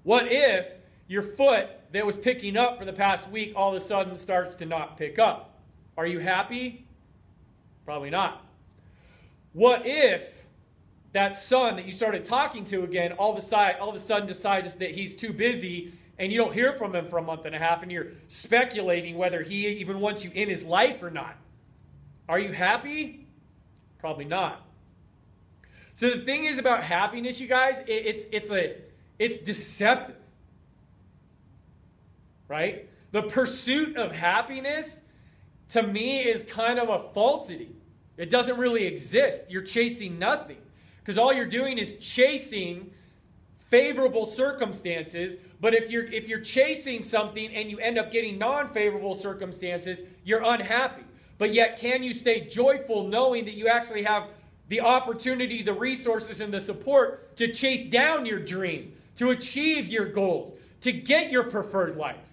What 0.04 0.26
if 0.28 0.68
your 1.08 1.22
foot 1.22 1.70
that 1.92 2.06
was 2.06 2.18
picking 2.18 2.58
up 2.58 2.80
for 2.80 2.86
the 2.86 2.94
past 2.94 3.30
week 3.30 3.54
all 3.56 3.70
of 3.70 3.76
a 3.76 3.80
sudden 3.80 4.16
starts 4.16 4.56
to 4.56 4.66
not 4.66 4.98
pick 4.98 5.20
up? 5.20 5.60
Are 5.98 6.08
you 6.08 6.20
happy? 6.20 6.88
Probably 7.86 8.10
not. 8.10 8.46
What 9.54 9.84
if 9.86 10.43
that 11.14 11.36
son 11.36 11.76
that 11.78 11.86
you 11.86 11.92
started 11.92 12.26
talking 12.26 12.64
to 12.66 12.84
again 12.84 13.14
all 13.14 13.32
of 13.32 13.38
a 13.38 13.42
sudden, 13.42 13.80
all 13.80 13.90
of 13.90 13.96
a 13.96 14.00
sudden 14.00 14.28
decides 14.28 14.74
that 14.76 14.92
he's 14.92 15.16
too 15.16 15.32
busy 15.32 15.94
and 16.20 16.32
you 16.32 16.38
don't 16.38 16.54
hear 16.54 16.74
from 16.74 16.94
him 16.94 17.08
for 17.08 17.18
a 17.18 17.22
month 17.22 17.46
and 17.46 17.56
a 17.56 17.60
half 17.60 17.82
and 17.82 17.92
you're 17.92 18.08
speculating 18.28 19.18
whether 19.18 19.42
he 19.42 19.68
even 19.68 20.00
wants 20.00 20.24
you 20.24 20.32
in 20.34 20.50
his 20.50 20.64
life 20.64 21.02
or 21.02 21.10
not? 21.10 21.36
Are 22.28 22.40
you 22.40 22.52
happy? 22.52 23.28
Probably 24.00 24.26
not. 24.26 24.66
So 25.94 26.10
the 26.10 26.26
thing 26.26 26.46
is 26.46 26.58
about 26.58 26.84
happiness, 26.84 27.40
you 27.40 27.48
guys, 27.48 27.80
it, 27.80 27.92
it's 27.92 28.26
it's 28.32 28.52
a 28.52 28.76
it's 29.20 29.38
deceptive. 29.38 30.16
Right? 32.48 32.90
The 33.12 33.24
pursuit 33.24 33.96
of 33.98 34.12
happiness 34.12 35.02
to 35.70 35.84
me 35.84 36.22
is 36.22 36.44
kind 36.44 36.80
of 36.80 36.90
a 36.90 37.14
falsity. 37.14 37.76
It 38.18 38.30
doesn't 38.30 38.58
really 38.58 38.86
exist. 38.86 39.50
You're 39.50 39.64
chasing 39.64 40.20
nothing. 40.20 40.58
Because 41.04 41.18
all 41.18 41.34
you're 41.34 41.46
doing 41.46 41.78
is 41.78 41.96
chasing 42.00 42.92
favorable 43.70 44.26
circumstances, 44.26 45.36
but 45.60 45.74
if 45.74 45.90
you're 45.90 46.06
if 46.06 46.30
you're 46.30 46.40
chasing 46.40 47.04
something 47.04 47.54
and 47.54 47.70
you 47.70 47.80
end 47.80 47.98
up 47.98 48.12
getting 48.12 48.38
non-favorable 48.38 49.16
circumstances, 49.16 50.02
you're 50.24 50.44
unhappy. 50.44 51.04
But 51.38 51.54
yet 51.54 51.78
can 51.78 52.04
you 52.04 52.14
stay 52.14 52.48
joyful 52.48 53.08
knowing 53.08 53.46
that 53.46 53.56
you 53.56 53.68
actually 53.68 54.04
have 54.04 54.30
the 54.70 54.80
opportunity, 54.80 55.62
the 55.62 55.74
resources 55.74 56.40
and 56.40 56.54
the 56.54 56.60
support 56.60 57.36
to 57.38 57.52
chase 57.52 57.86
down 57.90 58.26
your 58.26 58.40
dream, 58.40 58.94
to 59.18 59.32
achieve 59.32 59.88
your 59.88 60.06
goals, 60.06 60.54
to 60.82 60.94
get 60.94 61.32
your 61.32 61.44
preferred 61.44 61.98
life? 61.98 62.33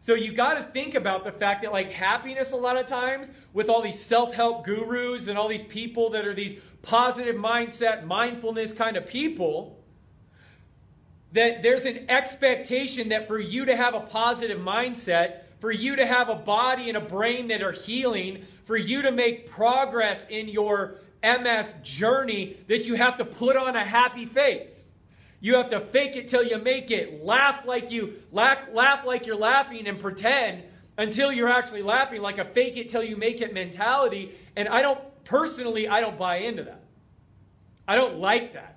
So 0.00 0.14
you 0.14 0.32
got 0.32 0.54
to 0.54 0.64
think 0.64 0.94
about 0.94 1.24
the 1.24 1.32
fact 1.32 1.62
that 1.62 1.72
like 1.72 1.92
happiness 1.92 2.52
a 2.52 2.56
lot 2.56 2.78
of 2.78 2.86
times 2.86 3.30
with 3.52 3.68
all 3.68 3.82
these 3.82 4.00
self-help 4.00 4.64
gurus 4.64 5.28
and 5.28 5.38
all 5.38 5.46
these 5.46 5.62
people 5.62 6.10
that 6.10 6.26
are 6.26 6.34
these 6.34 6.56
positive 6.80 7.36
mindset, 7.36 8.06
mindfulness 8.06 8.72
kind 8.72 8.96
of 8.96 9.06
people 9.06 9.76
that 11.32 11.62
there's 11.62 11.84
an 11.84 12.06
expectation 12.08 13.10
that 13.10 13.28
for 13.28 13.38
you 13.38 13.64
to 13.66 13.76
have 13.76 13.94
a 13.94 14.00
positive 14.00 14.58
mindset, 14.58 15.42
for 15.60 15.70
you 15.70 15.94
to 15.96 16.06
have 16.06 16.28
a 16.28 16.34
body 16.34 16.88
and 16.88 16.96
a 16.96 17.00
brain 17.00 17.48
that 17.48 17.62
are 17.62 17.72
healing, 17.72 18.42
for 18.64 18.76
you 18.76 19.02
to 19.02 19.12
make 19.12 19.48
progress 19.48 20.26
in 20.28 20.48
your 20.48 20.96
MS 21.22 21.76
journey 21.82 22.56
that 22.66 22.86
you 22.86 22.94
have 22.94 23.18
to 23.18 23.24
put 23.24 23.56
on 23.56 23.76
a 23.76 23.84
happy 23.84 24.26
face. 24.26 24.89
You 25.40 25.54
have 25.54 25.70
to 25.70 25.80
fake 25.80 26.16
it 26.16 26.28
till 26.28 26.44
you 26.44 26.58
make 26.58 26.90
it. 26.90 27.24
Laugh 27.24 27.64
like 27.64 27.90
you 27.90 28.20
laugh, 28.30 28.68
laugh 28.72 29.06
like 29.06 29.26
you're 29.26 29.36
laughing 29.36 29.86
and 29.86 29.98
pretend 29.98 30.62
until 30.98 31.32
you're 31.32 31.48
actually 31.48 31.82
laughing 31.82 32.20
like 32.20 32.38
a 32.38 32.44
fake 32.44 32.76
it 32.76 32.90
till 32.90 33.02
you 33.02 33.16
make 33.16 33.40
it 33.40 33.54
mentality. 33.54 34.34
And 34.54 34.68
I 34.68 34.82
don't 34.82 35.00
personally 35.24 35.88
I 35.88 36.00
don't 36.00 36.18
buy 36.18 36.38
into 36.38 36.64
that. 36.64 36.84
I 37.88 37.96
don't 37.96 38.18
like 38.18 38.52
that. 38.52 38.76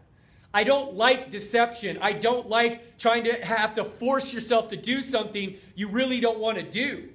I 0.53 0.63
don't 0.63 0.93
like 0.93 1.29
deception. 1.29 1.97
I 2.01 2.13
don't 2.13 2.47
like 2.47 2.97
trying 2.97 3.25
to 3.25 3.33
have 3.45 3.73
to 3.73 3.83
force 3.83 4.33
yourself 4.33 4.69
to 4.69 4.77
do 4.77 5.01
something 5.01 5.57
you 5.75 5.89
really 5.89 6.19
don't 6.19 6.39
want 6.39 6.57
to 6.57 6.63
do. 6.63 7.09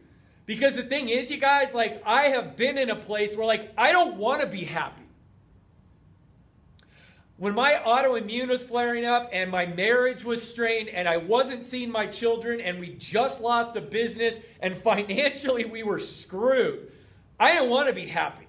Because 0.44 0.74
the 0.74 0.82
thing 0.82 1.08
is, 1.08 1.30
you 1.30 1.38
guys, 1.38 1.72
like 1.72 2.02
I 2.04 2.28
have 2.28 2.56
been 2.56 2.76
in 2.76 2.90
a 2.90 2.96
place 2.96 3.36
where 3.36 3.46
like 3.46 3.72
I 3.78 3.92
don't 3.92 4.16
want 4.16 4.42
to 4.42 4.46
be 4.46 4.64
happy 4.64 5.07
when 7.38 7.54
my 7.54 7.74
autoimmune 7.86 8.48
was 8.48 8.64
flaring 8.64 9.04
up 9.04 9.30
and 9.32 9.48
my 9.48 9.64
marriage 9.64 10.24
was 10.24 10.46
strained 10.46 10.88
and 10.88 11.08
I 11.08 11.18
wasn't 11.18 11.64
seeing 11.64 11.90
my 11.90 12.08
children 12.08 12.60
and 12.60 12.80
we 12.80 12.94
just 12.94 13.40
lost 13.40 13.76
a 13.76 13.80
business 13.80 14.38
and 14.60 14.76
financially 14.82 15.64
we 15.64 15.84
were 15.84 16.00
screwed, 16.00 16.90
I 17.38 17.52
didn't 17.52 17.70
want 17.70 17.88
to 17.88 17.94
be 17.94 18.06
happy. 18.06 18.46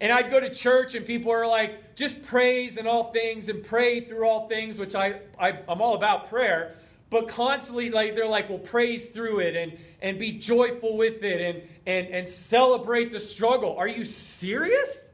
And 0.00 0.12
I'd 0.12 0.30
go 0.30 0.40
to 0.40 0.52
church 0.52 0.94
and 0.94 1.04
people 1.04 1.30
are 1.30 1.46
like, 1.46 1.94
just 1.94 2.22
praise 2.22 2.78
in 2.78 2.86
all 2.86 3.12
things 3.12 3.50
and 3.50 3.62
pray 3.62 4.00
through 4.00 4.26
all 4.26 4.48
things, 4.48 4.78
which 4.78 4.94
I, 4.94 5.20
I, 5.38 5.58
I'm 5.68 5.82
all 5.82 5.94
about 5.94 6.30
prayer. 6.30 6.76
But 7.10 7.28
constantly, 7.28 7.90
like 7.90 8.14
they're 8.14 8.26
like, 8.26 8.48
well, 8.48 8.58
praise 8.58 9.08
through 9.08 9.40
it 9.40 9.56
and, 9.56 9.78
and 10.00 10.18
be 10.18 10.32
joyful 10.32 10.96
with 10.96 11.22
it 11.22 11.40
and, 11.40 11.62
and, 11.86 12.14
and 12.14 12.28
celebrate 12.28 13.12
the 13.12 13.20
struggle. 13.20 13.76
Are 13.76 13.88
you 13.88 14.06
serious? 14.06 15.06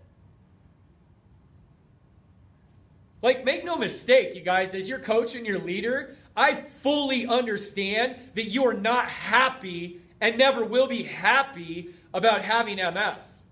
Like, 3.22 3.44
make 3.44 3.64
no 3.64 3.76
mistake, 3.76 4.34
you 4.34 4.42
guys, 4.42 4.74
as 4.74 4.88
your 4.88 4.98
coach 4.98 5.34
and 5.34 5.46
your 5.46 5.60
leader, 5.60 6.16
I 6.36 6.54
fully 6.54 7.26
understand 7.26 8.16
that 8.34 8.50
you 8.50 8.66
are 8.66 8.74
not 8.74 9.08
happy 9.08 10.00
and 10.20 10.36
never 10.36 10.64
will 10.64 10.88
be 10.88 11.04
happy 11.04 11.94
about 12.12 12.42
having 12.42 12.76
MS. 12.76 13.42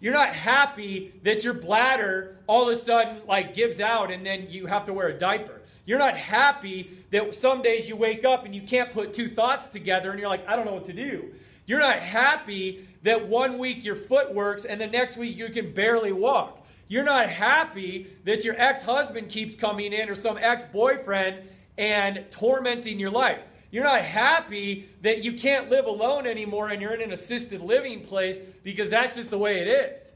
You're 0.00 0.12
not 0.12 0.34
happy 0.34 1.14
that 1.22 1.44
your 1.44 1.54
bladder 1.54 2.36
all 2.48 2.68
of 2.68 2.76
a 2.76 2.80
sudden 2.80 3.22
like 3.28 3.54
gives 3.54 3.80
out 3.80 4.10
and 4.10 4.26
then 4.26 4.48
you 4.50 4.66
have 4.66 4.84
to 4.86 4.92
wear 4.92 5.08
a 5.08 5.18
diaper. 5.18 5.60
You're 5.84 5.98
not 5.98 6.16
happy 6.16 6.98
that 7.12 7.34
some 7.34 7.62
days 7.62 7.88
you 7.88 7.96
wake 7.96 8.24
up 8.24 8.44
and 8.44 8.54
you 8.54 8.62
can't 8.62 8.92
put 8.92 9.14
two 9.14 9.28
thoughts 9.28 9.68
together 9.68 10.10
and 10.10 10.18
you're 10.18 10.28
like, 10.28 10.46
I 10.48 10.56
don't 10.56 10.64
know 10.64 10.74
what 10.74 10.86
to 10.86 10.92
do. 10.92 11.32
You're 11.66 11.80
not 11.80 12.00
happy 12.00 12.88
that 13.04 13.28
one 13.28 13.58
week 13.58 13.84
your 13.84 13.94
foot 13.94 14.34
works 14.34 14.64
and 14.64 14.80
the 14.80 14.86
next 14.86 15.16
week 15.16 15.36
you 15.36 15.48
can 15.50 15.72
barely 15.72 16.12
walk. 16.12 16.61
You're 16.92 17.04
not 17.04 17.30
happy 17.30 18.14
that 18.24 18.44
your 18.44 18.54
ex 18.60 18.82
husband 18.82 19.30
keeps 19.30 19.56
coming 19.56 19.94
in 19.94 20.10
or 20.10 20.14
some 20.14 20.36
ex 20.36 20.62
boyfriend 20.64 21.48
and 21.78 22.26
tormenting 22.30 23.00
your 23.00 23.08
life. 23.08 23.40
You're 23.70 23.84
not 23.84 24.02
happy 24.02 24.90
that 25.00 25.24
you 25.24 25.32
can't 25.32 25.70
live 25.70 25.86
alone 25.86 26.26
anymore 26.26 26.68
and 26.68 26.82
you're 26.82 26.92
in 26.92 27.00
an 27.00 27.10
assisted 27.10 27.62
living 27.62 28.04
place 28.04 28.40
because 28.62 28.90
that's 28.90 29.16
just 29.16 29.30
the 29.30 29.38
way 29.38 29.60
it 29.60 29.68
is. 29.68 30.12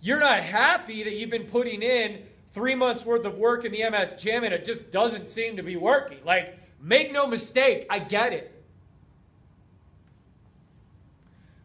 You're 0.00 0.18
not 0.18 0.42
happy 0.42 1.04
that 1.04 1.12
you've 1.12 1.30
been 1.30 1.46
putting 1.46 1.80
in 1.80 2.24
three 2.54 2.74
months 2.74 3.04
worth 3.04 3.24
of 3.24 3.38
work 3.38 3.64
in 3.64 3.70
the 3.70 3.88
MS 3.88 4.14
gym 4.18 4.42
and 4.42 4.52
it 4.52 4.64
just 4.64 4.90
doesn't 4.90 5.30
seem 5.30 5.58
to 5.58 5.62
be 5.62 5.76
working. 5.76 6.18
Like, 6.24 6.58
make 6.82 7.12
no 7.12 7.28
mistake, 7.28 7.86
I 7.88 8.00
get 8.00 8.32
it. 8.32 8.52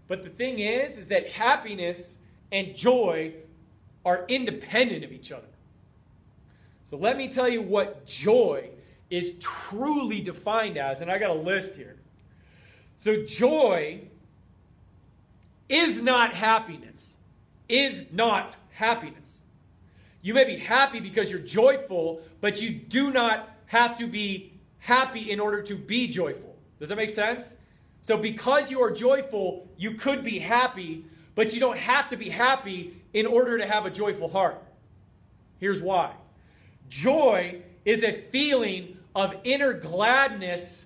But 0.07 0.23
the 0.23 0.29
thing 0.29 0.59
is, 0.59 0.99
is 0.99 1.07
that 1.07 1.31
happiness 1.31 2.19
and 2.51 2.75
joy 2.75 3.33
are 4.05 4.23
independent 4.27 5.03
of 5.03 5.11
each 5.11 5.31
other. 5.31 5.47
So 6.83 6.95
let 6.95 7.17
me 7.17 7.27
tell 7.27 7.49
you 7.49 7.61
what 7.61 8.05
joy 8.05 8.69
is 9.09 9.33
truly 9.39 10.21
defined 10.21 10.77
as, 10.77 11.01
and 11.01 11.11
I 11.11 11.17
got 11.17 11.31
a 11.31 11.33
list 11.33 11.75
here. 11.75 11.95
So 12.97 13.23
joy 13.25 14.01
is 15.67 16.01
not 16.01 16.33
happiness, 16.33 17.15
is 17.67 18.05
not 18.11 18.55
happiness. 18.71 19.41
You 20.21 20.33
may 20.33 20.43
be 20.43 20.57
happy 20.57 20.99
because 20.99 21.31
you're 21.31 21.39
joyful, 21.39 22.21
but 22.41 22.61
you 22.61 22.69
do 22.69 23.11
not 23.11 23.49
have 23.67 23.97
to 23.97 24.07
be 24.07 24.53
happy 24.77 25.31
in 25.31 25.39
order 25.39 25.61
to 25.63 25.75
be 25.75 26.07
joyful. 26.07 26.55
Does 26.79 26.89
that 26.89 26.95
make 26.95 27.09
sense? 27.09 27.55
So, 28.01 28.17
because 28.17 28.69
you 28.69 28.81
are 28.83 28.91
joyful, 28.91 29.67
you 29.77 29.95
could 29.95 30.23
be 30.23 30.37
happy, 30.37 31.05
but 31.35 31.53
you 31.53 31.59
don't 31.59 31.77
have 31.77 32.09
to 32.09 32.17
be 32.17 32.29
happy 32.29 32.95
in 33.13 33.25
order 33.25 33.57
to 33.57 33.67
have 33.67 33.85
a 33.85 33.91
joyful 33.91 34.29
heart. 34.29 34.61
Here's 35.59 35.81
why 35.81 36.13
joy 36.89 37.61
is 37.83 38.03
a 38.03 38.21
feeling 38.31 38.97
of 39.15 39.35
inner 39.43 39.73
gladness, 39.73 40.85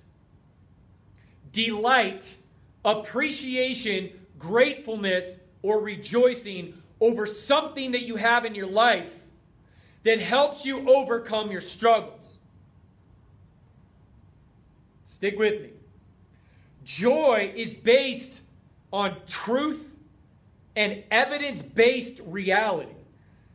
delight, 1.52 2.38
appreciation, 2.84 4.12
gratefulness, 4.38 5.38
or 5.62 5.82
rejoicing 5.82 6.82
over 7.02 7.26
something 7.26 7.92
that 7.92 8.04
you 8.04 8.16
have 8.18 8.46
in 8.46 8.56
your 8.56 8.68
life 8.68 9.22
that 10.04 10.20
helps 10.20 10.66
you 10.66 10.90
overcome 10.90 11.52
your 11.52 11.62
struggles. 11.62 12.40
Stick 15.06 15.38
with 15.38 15.62
me. 15.62 15.70
Joy 16.86 17.52
is 17.56 17.74
based 17.74 18.42
on 18.92 19.18
truth 19.28 19.89
an 20.76 21.04
evidence 21.12 21.62
based 21.62 22.20
reality, 22.26 22.92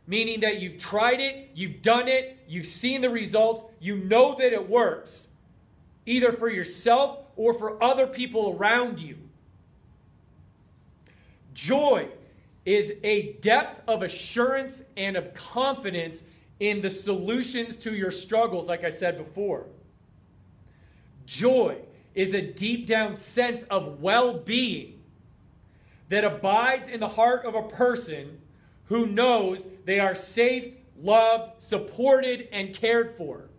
meaning 0.07 0.41
that 0.41 0.61
you've 0.61 0.77
tried 0.77 1.19
it, 1.19 1.51
you've 1.55 1.81
done 1.81 2.07
it, 2.07 2.39
you've 2.47 2.65
seen 2.65 3.01
the 3.01 3.09
results, 3.09 3.63
you 3.79 3.97
know 3.97 4.35
that 4.35 4.53
it 4.53 4.69
works, 4.69 5.27
either 6.05 6.31
for 6.31 6.49
yourself 6.49 7.19
or 7.35 7.53
for 7.53 7.81
other 7.83 8.07
people 8.07 8.55
around 8.57 8.99
you. 8.99 9.17
Joy 11.53 12.09
is 12.65 12.93
a 13.03 13.33
depth 13.33 13.81
of 13.87 14.01
assurance 14.01 14.83
and 14.97 15.15
of 15.15 15.33
confidence 15.33 16.23
in 16.59 16.81
the 16.81 16.89
solutions 16.89 17.77
to 17.77 17.93
your 17.93 18.11
struggles, 18.11 18.67
like 18.67 18.83
I 18.83 18.89
said 18.89 19.17
before. 19.17 19.67
Joy 21.25 21.77
is 22.13 22.33
a 22.33 22.41
deep 22.41 22.87
down 22.87 23.15
sense 23.15 23.63
of 23.63 24.01
well 24.01 24.33
being 24.33 24.94
that 26.09 26.23
abides 26.23 26.87
in 26.87 26.99
the 26.99 27.09
heart 27.09 27.45
of 27.45 27.55
a 27.55 27.63
person 27.63 28.39
who 28.85 29.05
knows 29.05 29.67
they 29.85 29.99
are 29.99 30.15
safe, 30.15 30.73
loved, 31.01 31.61
supported, 31.61 32.47
and 32.51 32.73
cared 32.73 33.17
for. 33.17 33.49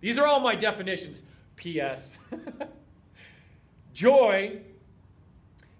These 0.00 0.18
are 0.18 0.26
all 0.26 0.40
my 0.40 0.54
definitions. 0.54 1.22
P.S. 1.56 2.18
Joy 3.94 4.60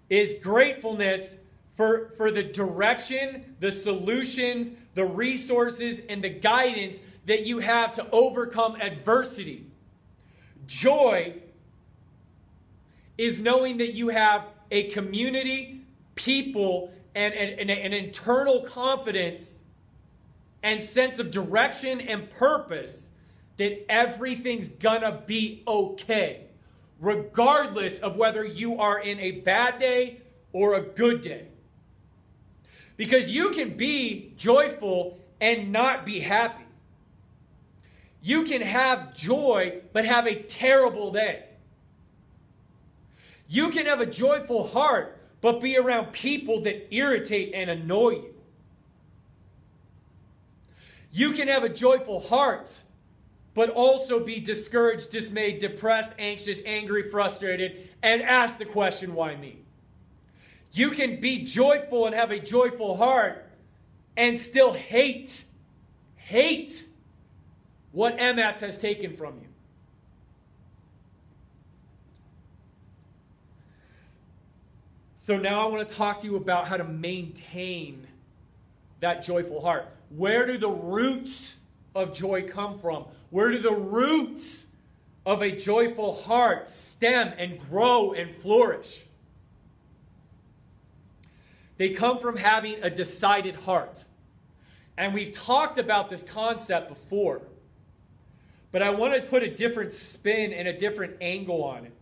is 0.09 0.35
gratefulness 0.41 1.37
for, 1.75 2.13
for 2.17 2.31
the 2.31 2.43
direction, 2.43 3.55
the 3.59 3.71
solutions, 3.71 4.71
the 4.93 5.05
resources, 5.05 6.01
and 6.07 6.23
the 6.23 6.29
guidance 6.29 6.99
that 7.25 7.45
you 7.45 7.59
have 7.59 7.91
to 7.93 8.09
overcome 8.11 8.75
adversity. 8.79 9.65
Joy 10.67 11.35
is 13.17 13.39
knowing 13.41 13.77
that 13.77 13.93
you 13.93 14.09
have 14.09 14.45
a 14.71 14.89
community, 14.89 15.82
people, 16.15 16.93
and, 17.15 17.33
and, 17.33 17.69
an 17.69 17.93
internal 17.93 18.61
confidence 18.61 19.59
and 20.61 20.81
sense 20.81 21.19
of 21.19 21.29
direction 21.29 22.01
and 22.01 22.29
purpose 22.29 23.09
that 23.57 23.85
everything's 23.91 24.69
gonna 24.69 25.21
be 25.25 25.63
okay, 25.67 26.45
regardless 26.99 27.99
of 27.99 28.15
whether 28.15 28.43
you 28.43 28.79
are 28.79 28.99
in 28.99 29.19
a 29.19 29.31
bad 29.31 29.79
day 29.79 30.21
or 30.51 30.75
a 30.75 30.81
good 30.81 31.21
day. 31.21 31.47
Because 32.97 33.29
you 33.29 33.49
can 33.49 33.75
be 33.75 34.33
joyful 34.37 35.19
and 35.41 35.71
not 35.71 36.05
be 36.05 36.21
happy. 36.21 36.63
You 38.21 38.43
can 38.43 38.61
have 38.61 39.13
joy 39.13 39.81
but 39.91 40.05
have 40.05 40.25
a 40.25 40.41
terrible 40.43 41.11
day. 41.11 41.43
You 43.47 43.69
can 43.69 43.85
have 43.85 43.99
a 43.99 44.05
joyful 44.05 44.67
heart 44.67 45.19
but 45.43 45.59
be 45.59 45.77
around 45.77 46.13
people 46.13 46.61
that 46.61 46.95
irritate 46.95 47.51
and 47.53 47.69
annoy 47.69 48.11
you. 48.11 48.33
You 51.11 51.33
can 51.33 51.49
have 51.49 51.65
a 51.65 51.69
joyful 51.69 52.21
heart 52.21 52.81
but 53.53 53.69
also 53.69 54.21
be 54.21 54.39
discouraged, 54.39 55.11
dismayed, 55.11 55.59
depressed, 55.59 56.13
anxious, 56.17 56.59
angry, 56.65 57.11
frustrated, 57.11 57.89
and 58.01 58.21
ask 58.21 58.57
the 58.57 58.65
question, 58.65 59.13
why 59.13 59.35
me? 59.35 59.59
You 60.71 60.91
can 60.91 61.19
be 61.19 61.43
joyful 61.43 62.05
and 62.05 62.15
have 62.15 62.31
a 62.31 62.39
joyful 62.39 62.95
heart 62.95 63.45
and 64.15 64.39
still 64.39 64.71
hate, 64.71 65.43
hate 66.15 66.87
what 67.91 68.15
MS 68.15 68.61
has 68.61 68.77
taken 68.77 69.15
from 69.17 69.35
you. 69.41 69.52
So 75.23 75.37
now 75.37 75.65
I 75.65 75.71
want 75.71 75.87
to 75.87 75.95
talk 75.95 76.19
to 76.19 76.27
you 76.27 76.35
about 76.35 76.67
how 76.67 76.75
to 76.75 76.83
maintain 76.83 78.05
that 78.99 79.23
joyful 79.23 79.61
heart. 79.61 79.87
Where 80.09 80.45
do 80.45 80.57
the 80.57 80.69
roots 80.69 81.55
of 81.95 82.13
joy 82.13 82.45
come 82.45 82.77
from? 82.77 83.05
Where 83.29 83.49
do 83.49 83.59
the 83.59 83.71
roots 83.71 84.65
of 85.25 85.41
a 85.41 85.49
joyful 85.49 86.13
heart 86.13 86.67
stem 86.67 87.31
and 87.37 87.57
grow 87.57 88.11
and 88.11 88.35
flourish? 88.35 89.05
They 91.77 91.91
come 91.91 92.19
from 92.19 92.35
having 92.35 92.83
a 92.83 92.89
decided 92.89 93.55
heart. 93.55 94.03
And 94.97 95.13
we've 95.13 95.31
talked 95.31 95.79
about 95.79 96.09
this 96.09 96.21
concept 96.21 96.89
before. 96.89 97.43
But 98.73 98.81
I 98.81 98.89
want 98.89 99.13
to 99.13 99.21
put 99.21 99.41
a 99.41 99.49
different 99.49 99.93
spin 99.93 100.51
and 100.51 100.67
a 100.67 100.77
different 100.77 101.15
angle 101.21 101.63
on 101.63 101.85
it. 101.85 101.93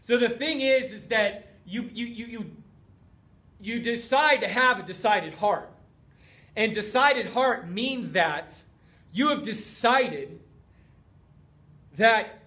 So 0.00 0.16
the 0.16 0.30
thing 0.30 0.62
is, 0.62 0.94
is 0.94 1.08
that 1.08 1.49
you, 1.66 1.88
you, 1.92 2.06
you, 2.06 2.26
you, 2.26 2.50
you 3.60 3.80
decide 3.80 4.40
to 4.40 4.48
have 4.48 4.80
a 4.80 4.82
decided 4.82 5.34
heart. 5.34 5.70
And 6.56 6.74
decided 6.74 7.26
heart 7.28 7.68
means 7.68 8.12
that 8.12 8.62
you 9.12 9.28
have 9.28 9.42
decided 9.42 10.40
that 11.96 12.38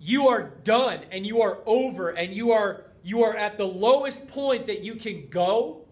you 0.00 0.28
are 0.28 0.50
done 0.64 1.00
and 1.10 1.26
you 1.26 1.42
are 1.42 1.58
over 1.66 2.10
and 2.10 2.32
you 2.34 2.52
are 2.52 2.84
you 3.02 3.22
are 3.22 3.36
at 3.36 3.56
the 3.56 3.64
lowest 3.64 4.28
point 4.28 4.66
that 4.66 4.82
you 4.82 4.94
can 4.94 5.28
go 5.28 5.82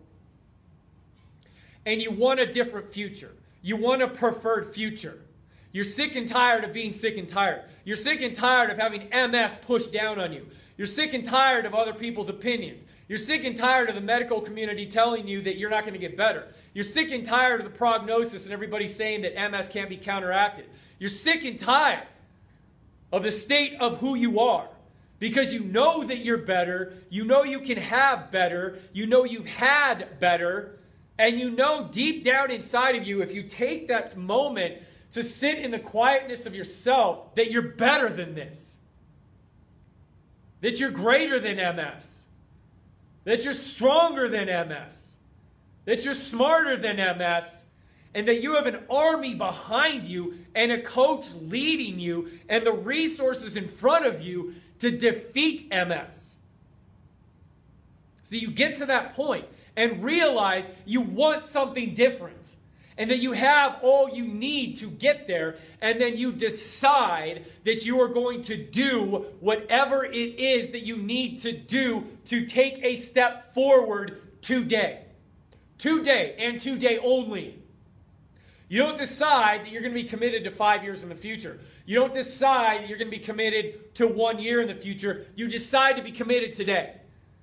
and 1.87 2.03
you 2.03 2.11
want 2.11 2.41
a 2.41 2.47
different 2.53 2.93
future. 2.93 3.33
You 3.63 3.77
want 3.77 4.03
a 4.03 4.09
preferred 4.09 4.75
future. 4.75 5.21
You're 5.73 5.85
sick 5.85 6.15
and 6.15 6.29
tired 6.29 6.65
of 6.65 6.73
being 6.73 6.93
sick 6.93 7.17
and 7.17 7.29
tired. 7.29 7.63
You're 7.85 7.97
sick 7.97 8.21
and 8.21 8.35
tired 8.35 8.71
of 8.71 8.79
having 8.79 9.09
MS 9.11 9.57
pushed 9.63 9.93
down 9.93 10.19
on 10.19 10.33
you. 10.33 10.47
You're 10.77 10.87
sick 10.87 11.15
and 11.15 11.25
tired 11.25 11.65
of 11.65 11.75
other 11.75 11.95
people's 11.95 12.29
opinions. 12.29 12.85
You're 13.09 13.19
sick 13.19 13.45
and 13.45 13.57
tired 13.57 13.89
of 13.89 13.95
the 13.95 14.01
medical 14.01 14.41
community 14.41 14.87
telling 14.87 15.29
you 15.29 15.41
that 15.43 15.57
you're 15.57 15.71
not 15.71 15.83
going 15.83 15.95
to 15.95 15.99
get 15.99 16.17
better. 16.17 16.49
You're 16.75 16.85
sick 16.85 17.11
and 17.13 17.25
tired 17.25 17.61
of 17.61 17.65
the 17.71 17.77
prognosis 17.77 18.45
and 18.45 18.53
everybody 18.53 18.89
saying 18.89 19.23
that 19.23 19.51
MS 19.51 19.69
can't 19.69 19.89
be 19.89 19.97
counteracted. 19.97 20.67
You're 20.99 21.09
sick 21.09 21.45
and 21.45 21.59
tired 21.59 22.07
of 23.13 23.23
the 23.23 23.31
state 23.31 23.75
of 23.81 24.01
who 24.01 24.17
you 24.17 24.41
are 24.41 24.69
because 25.19 25.53
you 25.53 25.61
know 25.61 26.05
that 26.05 26.19
you're 26.19 26.39
better. 26.39 26.95
You 27.09 27.25
know 27.25 27.45
you 27.45 27.61
can 27.61 27.79
have 27.79 28.31
better. 28.31 28.81
You 28.93 29.07
know 29.07 29.25
you've 29.25 29.47
had 29.47 30.19
better. 30.19 30.79
And 31.19 31.39
you 31.41 31.51
know 31.51 31.89
deep 31.91 32.25
down 32.25 32.51
inside 32.51 32.97
of 32.97 33.07
you, 33.07 33.23
if 33.23 33.33
you 33.33 33.43
take 33.43 33.89
that 33.89 34.17
moment 34.17 34.83
to 35.13 35.23
sit 35.23 35.59
in 35.59 35.71
the 35.71 35.79
quietness 35.79 36.45
of 36.45 36.55
yourself, 36.55 37.35
that 37.37 37.51
you're 37.51 37.63
better 37.63 38.11
than 38.11 38.35
this, 38.35 38.76
that 40.67 40.81
you're 40.81 40.91
greater 40.91 41.39
than 41.39 41.57
MS 41.57 42.27
that 43.27 43.45
you're 43.45 43.53
stronger 43.53 44.29
than 44.29 44.47
MS, 44.47 45.17
that 45.85 46.05
you're 46.05 46.15
smarter 46.15 46.77
than 46.77 46.97
MS, 46.97 47.65
and 48.15 48.27
that 48.29 48.41
you 48.41 48.55
have 48.55 48.67
an 48.67 48.85
army 48.89 49.35
behind 49.35 50.05
you 50.05 50.39
and 50.55 50.71
a 50.73 50.81
coach 50.81 51.27
leading 51.35 51.99
you 51.99 52.31
and 52.49 52.65
the 52.65 52.73
resources 52.73 53.57
in 53.57 53.69
front 53.69 54.07
of 54.07 54.23
you 54.23 54.55
to 54.79 54.91
defeat 54.91 55.69
MS. 55.71 56.37
So 58.23 58.37
you 58.37 58.51
get 58.53 58.77
to 58.77 58.87
that 58.87 59.15
point 59.15 59.47
and 59.77 60.03
realize 60.03 60.67
you 60.85 61.01
want 61.01 61.47
something 61.47 61.95
different 61.95 62.55
and 62.99 63.11
that 63.11 63.19
you 63.19 63.33
have 63.33 63.79
all 63.83 64.09
you 64.09 64.27
need 64.27 64.77
to 64.77 64.89
get 64.89 65.27
there, 65.27 65.57
and 65.81 66.01
then 66.01 66.17
you 66.17 66.33
decide 66.33 67.45
that 67.65 67.85
you 67.85 68.01
are 68.01 68.09
going 68.09 68.43
to 68.43 68.57
do 68.57 69.27
whatever 69.41 70.05
it 70.05 70.39
is 70.39 70.71
that 70.71 70.83
you 70.83 70.97
need 70.97 71.39
to 71.39 71.53
do 71.53 72.07
to 72.25 72.47
take 72.47 72.83
a 72.83 72.97
step 72.97 73.53
forward 73.55 74.21
today. 74.41 75.03
Today 75.79 76.37
and 76.39 76.59
today 76.59 76.99
only. 76.99 77.63
You 78.69 78.83
don't 78.83 78.97
decide 78.97 79.61
that 79.61 79.71
you're 79.71 79.83
going 79.83 79.95
to 79.95 80.03
be 80.03 80.09
committed 80.09 80.43
to 80.45 80.51
five 80.51 80.83
years 80.83 81.03
in 81.03 81.09
the 81.09 81.15
future. 81.15 81.61
You 81.85 81.97
don't 81.97 82.15
decide 82.15 82.83
that 82.83 82.89
you're 82.89 82.99
going 82.99 83.11
to 83.11 83.17
be 83.17 83.23
committed 83.23 83.95
to 83.97 84.09
one 84.09 84.41
year 84.41 84.61
in 84.61 84.69
the 84.69 84.75
future. 84.75 85.27
You 85.37 85.47
decide 85.47 85.97
to 85.97 86.03
be 86.03 86.11
committed 86.11 86.55
today. 86.55 86.95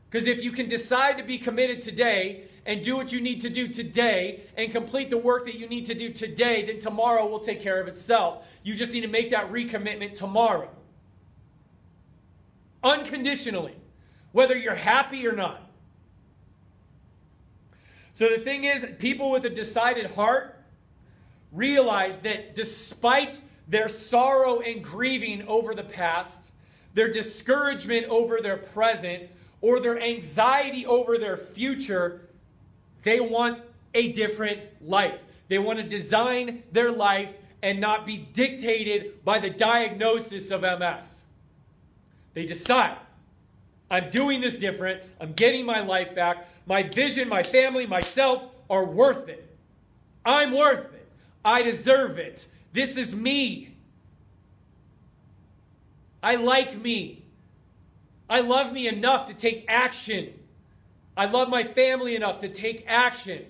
Because 0.09 0.27
if 0.27 0.43
you 0.43 0.51
can 0.51 0.67
decide 0.67 1.17
to 1.17 1.23
be 1.23 1.37
committed 1.37 1.81
today 1.81 2.43
and 2.65 2.83
do 2.83 2.95
what 2.95 3.11
you 3.11 3.19
need 3.19 3.41
to 3.41 3.49
do 3.49 3.67
today 3.67 4.41
and 4.55 4.71
complete 4.71 5.09
the 5.09 5.17
work 5.17 5.45
that 5.45 5.55
you 5.55 5.67
need 5.67 5.85
to 5.85 5.93
do 5.93 6.11
today, 6.11 6.65
then 6.65 6.79
tomorrow 6.79 7.27
will 7.27 7.39
take 7.39 7.59
care 7.59 7.81
of 7.81 7.87
itself. 7.87 8.45
You 8.63 8.73
just 8.73 8.93
need 8.93 9.01
to 9.01 9.07
make 9.07 9.31
that 9.31 9.51
recommitment 9.51 10.15
tomorrow. 10.15 10.69
Unconditionally, 12.83 13.75
whether 14.31 14.55
you're 14.55 14.75
happy 14.75 15.27
or 15.27 15.33
not. 15.33 15.69
So 18.13 18.29
the 18.29 18.39
thing 18.39 18.63
is, 18.63 18.85
people 18.99 19.31
with 19.31 19.45
a 19.45 19.49
decided 19.49 20.11
heart 20.11 20.59
realize 21.51 22.19
that 22.19 22.55
despite 22.55 23.41
their 23.67 23.87
sorrow 23.87 24.59
and 24.59 24.83
grieving 24.83 25.47
over 25.47 25.73
the 25.73 25.83
past, 25.83 26.51
their 26.93 27.11
discouragement 27.11 28.07
over 28.07 28.39
their 28.41 28.57
present, 28.57 29.29
or 29.61 29.79
their 29.79 29.99
anxiety 29.99 30.85
over 30.85 31.17
their 31.17 31.37
future, 31.37 32.21
they 33.03 33.19
want 33.19 33.61
a 33.93 34.11
different 34.11 34.61
life. 34.81 35.21
They 35.47 35.59
want 35.59 35.79
to 35.79 35.83
design 35.83 36.63
their 36.71 36.91
life 36.91 37.35
and 37.61 37.79
not 37.79 38.05
be 38.05 38.17
dictated 38.17 39.23
by 39.23 39.39
the 39.39 39.49
diagnosis 39.49 40.51
of 40.51 40.61
MS. 40.61 41.23
They 42.33 42.45
decide, 42.45 42.97
I'm 43.89 44.09
doing 44.09 44.41
this 44.41 44.57
different. 44.57 45.03
I'm 45.19 45.33
getting 45.33 45.65
my 45.65 45.81
life 45.81 46.15
back. 46.15 46.47
My 46.65 46.83
vision, 46.83 47.29
my 47.29 47.43
family, 47.43 47.85
myself 47.85 48.43
are 48.69 48.83
worth 48.83 49.29
it. 49.29 49.55
I'm 50.25 50.51
worth 50.51 50.93
it. 50.93 51.07
I 51.45 51.61
deserve 51.61 52.17
it. 52.17 52.47
This 52.71 52.97
is 52.97 53.13
me. 53.13 53.75
I 56.23 56.35
like 56.35 56.81
me. 56.81 57.23
I 58.29 58.39
love 58.39 58.73
me 58.73 58.87
enough 58.87 59.27
to 59.27 59.33
take 59.33 59.65
action. 59.67 60.33
I 61.15 61.25
love 61.25 61.49
my 61.49 61.63
family 61.63 62.15
enough 62.15 62.39
to 62.39 62.49
take 62.49 62.85
action. 62.87 63.45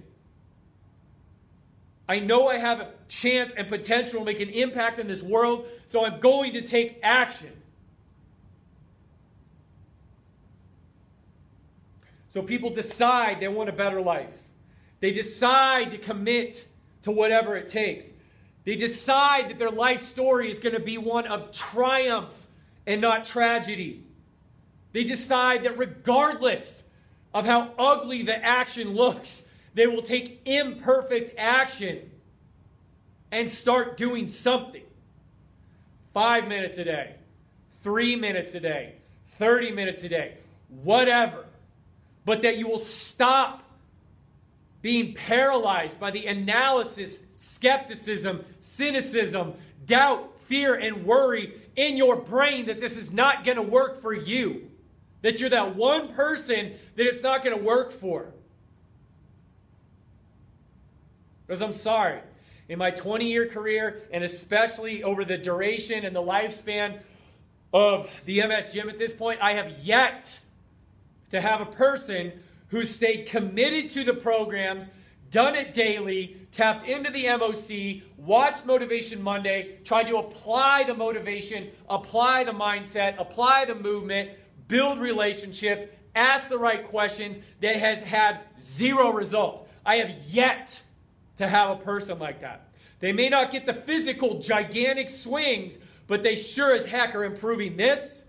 I 2.07 2.19
know 2.19 2.47
I 2.47 2.57
have 2.57 2.79
a 2.79 2.89
chance 3.07 3.53
and 3.53 3.67
potential 3.67 4.19
to 4.19 4.25
make 4.25 4.41
an 4.41 4.49
impact 4.49 4.99
in 4.99 5.07
this 5.07 5.21
world, 5.21 5.67
so 5.85 6.05
I'm 6.05 6.19
going 6.19 6.53
to 6.53 6.61
take 6.61 6.99
action. 7.01 7.51
So 12.27 12.41
people 12.41 12.71
decide 12.71 13.39
they 13.39 13.47
want 13.47 13.69
a 13.69 13.73
better 13.73 14.01
life. 14.01 14.41
They 14.99 15.11
decide 15.11 15.91
to 15.91 15.97
commit 15.97 16.67
to 17.03 17.11
whatever 17.11 17.55
it 17.55 17.67
takes. 17.67 18.11
They 18.65 18.75
decide 18.75 19.49
that 19.49 19.59
their 19.59 19.69
life 19.69 20.01
story 20.01 20.49
is 20.49 20.57
going 20.57 20.73
to 20.73 20.81
be 20.81 20.97
one 20.97 21.27
of 21.27 21.51
triumph 21.51 22.47
and 22.87 23.01
not 23.01 23.25
tragedy. 23.25 24.03
They 24.93 25.03
decide 25.03 25.63
that 25.63 25.77
regardless 25.77 26.82
of 27.33 27.45
how 27.45 27.71
ugly 27.77 28.21
the 28.21 28.43
action 28.43 28.93
looks, 28.93 29.43
they 29.73 29.87
will 29.87 30.01
take 30.01 30.41
imperfect 30.45 31.33
action 31.37 32.11
and 33.31 33.49
start 33.49 33.97
doing 33.97 34.27
something. 34.27 34.83
Five 36.13 36.47
minutes 36.47 36.77
a 36.77 36.83
day, 36.83 37.15
three 37.81 38.15
minutes 38.15 38.53
a 38.53 38.59
day, 38.59 38.95
30 39.39 39.71
minutes 39.71 40.03
a 40.03 40.09
day, 40.09 40.37
whatever. 40.83 41.45
But 42.25 42.43
that 42.43 42.57
you 42.57 42.67
will 42.67 42.79
stop 42.79 43.63
being 44.83 45.13
paralyzed 45.13 45.99
by 45.99 46.11
the 46.11 46.27
analysis, 46.27 47.21
skepticism, 47.37 48.43
cynicism, 48.59 49.53
doubt, 49.85 50.39
fear, 50.41 50.75
and 50.75 51.05
worry 51.05 51.53
in 51.75 51.97
your 51.97 52.15
brain 52.15 52.67
that 52.67 52.79
this 52.79 52.97
is 52.97 53.11
not 53.11 53.43
going 53.43 53.57
to 53.57 53.63
work 53.63 54.01
for 54.01 54.13
you. 54.13 54.69
That 55.23 55.39
you're 55.39 55.49
that 55.49 55.75
one 55.75 56.09
person 56.09 56.73
that 56.95 57.07
it's 57.07 57.23
not 57.23 57.43
going 57.43 57.57
to 57.57 57.63
work 57.63 57.91
for. 57.91 58.27
Because 61.47 61.61
I'm 61.61 61.73
sorry, 61.73 62.19
in 62.69 62.77
my 62.77 62.91
20 62.91 63.29
year 63.29 63.47
career, 63.47 64.03
and 64.11 64.23
especially 64.23 65.01
over 65.01 65.25
the 65.25 65.37
duration 65.37 66.05
and 66.05 66.15
the 66.15 66.21
lifespan 66.21 66.99
of 67.73 68.09
the 68.25 68.45
MS 68.45 68.73
gym 68.73 68.89
at 68.89 68.99
this 68.99 69.13
point, 69.13 69.39
I 69.41 69.53
have 69.53 69.79
yet 69.79 70.39
to 71.31 71.41
have 71.41 71.61
a 71.61 71.65
person 71.65 72.33
who 72.67 72.85
stayed 72.85 73.25
committed 73.25 73.91
to 73.91 74.03
the 74.03 74.13
programs, 74.13 74.89
done 75.31 75.55
it 75.55 75.73
daily, 75.73 76.37
tapped 76.51 76.85
into 76.85 77.11
the 77.11 77.25
MOC, 77.25 78.03
watched 78.17 78.65
Motivation 78.65 79.21
Monday, 79.21 79.77
tried 79.83 80.03
to 80.03 80.17
apply 80.17 80.83
the 80.83 80.93
motivation, 80.93 81.69
apply 81.89 82.43
the 82.43 82.51
mindset, 82.51 83.19
apply 83.19 83.65
the 83.65 83.75
movement, 83.75 84.31
build 84.67 84.99
relationships, 84.99 85.87
ask 86.15 86.49
the 86.49 86.57
right 86.57 86.87
questions 86.87 87.39
that 87.61 87.77
has 87.77 88.01
had 88.01 88.41
zero 88.59 89.11
results. 89.11 89.63
I 89.85 89.97
have 89.97 90.15
yet 90.27 90.81
to 91.37 91.47
have 91.47 91.71
a 91.71 91.75
person 91.77 92.19
like 92.19 92.41
that. 92.41 92.69
They 92.99 93.11
may 93.11 93.29
not 93.29 93.51
get 93.51 93.65
the 93.65 93.73
physical 93.73 94.39
gigantic 94.39 95.09
swings, 95.09 95.77
but 96.07 96.23
they 96.23 96.35
sure 96.35 96.73
as 96.73 96.85
heck 96.85 97.15
are 97.15 97.23
improving 97.23 97.75
this. 97.75 98.23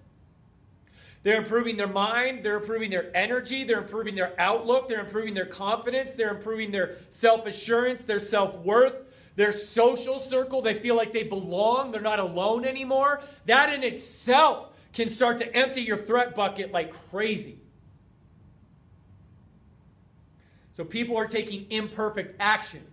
They're 1.22 1.38
improving 1.38 1.78
their 1.78 1.88
mind, 1.88 2.44
they're 2.44 2.58
improving 2.58 2.90
their 2.90 3.10
energy, 3.16 3.64
they're 3.64 3.80
improving 3.80 4.14
their 4.14 4.38
outlook, 4.38 4.88
they're 4.88 5.00
improving 5.00 5.32
their 5.32 5.46
confidence, 5.46 6.14
they're 6.14 6.34
improving 6.34 6.70
their 6.70 6.96
self 7.08 7.46
assurance, 7.46 8.04
their 8.04 8.18
self 8.18 8.56
worth, 8.58 8.94
their 9.34 9.50
social 9.50 10.18
circle. 10.18 10.60
They 10.60 10.78
feel 10.78 10.96
like 10.96 11.14
they 11.14 11.22
belong, 11.22 11.92
they're 11.92 12.02
not 12.02 12.18
alone 12.18 12.66
anymore. 12.66 13.22
That 13.46 13.72
in 13.72 13.82
itself 13.82 14.68
can 14.94 15.08
start 15.08 15.38
to 15.38 15.56
empty 15.56 15.82
your 15.82 15.96
threat 15.96 16.34
bucket 16.34 16.72
like 16.72 16.94
crazy. 17.10 17.58
So 20.72 20.84
people 20.84 21.16
are 21.16 21.26
taking 21.26 21.70
imperfect 21.70 22.36
action. 22.40 22.84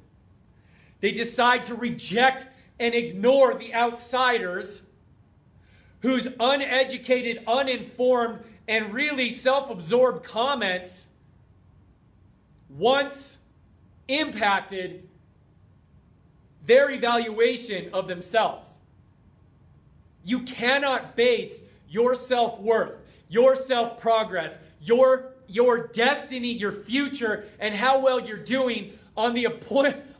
They 1.00 1.12
decide 1.12 1.64
to 1.66 1.76
reject 1.76 2.46
and 2.80 2.94
ignore 2.94 3.56
the 3.56 3.74
outsiders 3.74 4.82
whose 6.02 6.28
uneducated, 6.40 7.44
uninformed, 7.48 8.40
and 8.68 8.94
really 8.94 9.30
self 9.32 9.70
absorbed 9.70 10.24
comments 10.24 11.08
once 12.70 13.38
impacted 14.08 15.08
their 16.66 16.90
evaluation 16.90 17.94
of 17.94 18.08
themselves. 18.08 18.80
You 20.24 20.44
cannot 20.44 21.16
base 21.16 21.64
your 21.92 22.16
self 22.16 22.60
worth, 22.60 22.94
your 23.30 23.56
self 23.56 24.00
progress, 24.00 24.58
your, 24.80 25.34
your 25.48 25.88
destiny, 25.88 26.52
your 26.52 26.72
future, 26.72 27.46
and 27.60 27.76
how 27.76 28.00
well 28.00 28.20
you're 28.20 28.38
doing 28.38 28.98
on 29.16 29.36
the, 29.36 29.48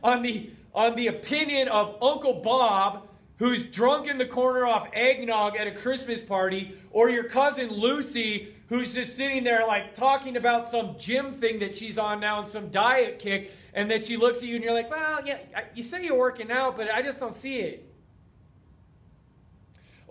on 0.04 0.22
the 0.22 0.50
on 0.74 0.96
the 0.96 1.06
opinion 1.08 1.68
of 1.68 1.96
Uncle 2.02 2.34
Bob, 2.34 3.08
who's 3.38 3.64
drunk 3.64 4.06
in 4.06 4.18
the 4.18 4.26
corner 4.26 4.66
off 4.66 4.88
eggnog 4.92 5.56
at 5.56 5.66
a 5.66 5.72
Christmas 5.72 6.22
party, 6.22 6.76
or 6.90 7.10
your 7.10 7.24
cousin 7.24 7.70
Lucy, 7.70 8.54
who's 8.68 8.94
just 8.94 9.16
sitting 9.16 9.44
there 9.44 9.66
like 9.66 9.94
talking 9.94 10.36
about 10.36 10.66
some 10.68 10.96
gym 10.98 11.32
thing 11.32 11.58
that 11.58 11.74
she's 11.74 11.98
on 11.98 12.20
now 12.20 12.38
and 12.38 12.46
some 12.46 12.68
diet 12.68 13.18
kick, 13.18 13.52
and 13.74 13.90
then 13.90 14.00
she 14.00 14.16
looks 14.16 14.38
at 14.38 14.44
you 14.44 14.54
and 14.56 14.64
you're 14.64 14.72
like, 14.72 14.90
well, 14.90 15.20
yeah, 15.26 15.38
you 15.74 15.82
say 15.82 16.04
you're 16.04 16.18
working 16.18 16.50
out, 16.50 16.76
but 16.76 16.90
I 16.90 17.02
just 17.02 17.20
don't 17.20 17.34
see 17.34 17.58
it. 17.58 17.91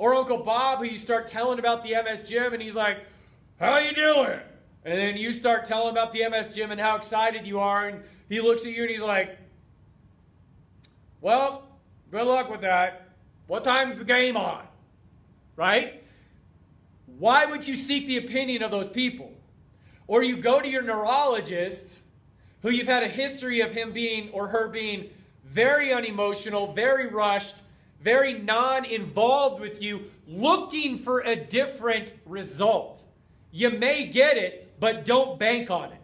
Or 0.02 0.16
Uncle 0.16 0.38
Bob, 0.40 0.80
who 0.80 0.86
you 0.86 0.98
start 0.98 1.28
telling 1.28 1.60
about 1.60 1.84
the 1.84 1.92
MS 1.92 2.28
gym, 2.28 2.54
and 2.54 2.62
he's 2.64 2.74
like, 2.74 3.06
how 3.60 3.78
you 3.78 3.94
doing? 3.94 4.40
And 4.84 4.98
then 4.98 5.16
you 5.16 5.32
start 5.32 5.64
telling 5.66 5.92
about 5.92 6.12
the 6.12 6.28
MS 6.28 6.56
gym 6.56 6.72
and 6.72 6.82
how 6.82 6.96
excited 6.96 7.46
you 7.46 7.60
are, 7.60 7.88
and 7.88 8.02
he 8.28 8.42
looks 8.42 8.66
at 8.66 8.72
you 8.72 8.82
and 8.82 8.90
he's 8.90 9.00
like, 9.00 9.38
well, 11.22 11.68
good 12.10 12.26
luck 12.26 12.50
with 12.50 12.62
that. 12.62 13.10
What 13.46 13.64
time's 13.64 13.96
the 13.96 14.04
game 14.04 14.36
on? 14.36 14.64
Right? 15.56 16.04
Why 17.20 17.46
would 17.46 17.68
you 17.68 17.76
seek 17.76 18.08
the 18.08 18.18
opinion 18.18 18.64
of 18.64 18.72
those 18.72 18.90
people? 18.90 19.32
Or 20.08 20.24
you 20.24 20.38
go 20.38 20.60
to 20.62 20.68
your 20.68 20.82
neurologist, 20.82 22.00
who 22.64 22.72
you've 22.72 22.88
had 22.88 23.04
a 23.04 23.08
history 23.08 23.62
of 23.62 23.72
him 23.72 23.94
being 23.94 24.32
or 24.32 24.48
her 24.48 24.68
being 24.68 25.12
very 25.46 25.94
unemotional, 25.94 26.74
very 26.74 27.06
rushed, 27.06 27.62
very 28.02 28.34
non 28.34 28.86
involved 28.86 29.62
with 29.62 29.82
you, 29.82 30.06
looking 30.28 30.98
for 31.00 31.20
a 31.20 31.36
different 31.36 32.14
result. 32.26 33.04
You 33.52 33.70
may 33.70 34.08
get 34.08 34.38
it, 34.38 34.80
but 34.80 35.06
don't 35.06 35.38
bank 35.38 35.70
on 35.70 35.92
it. 35.92 36.02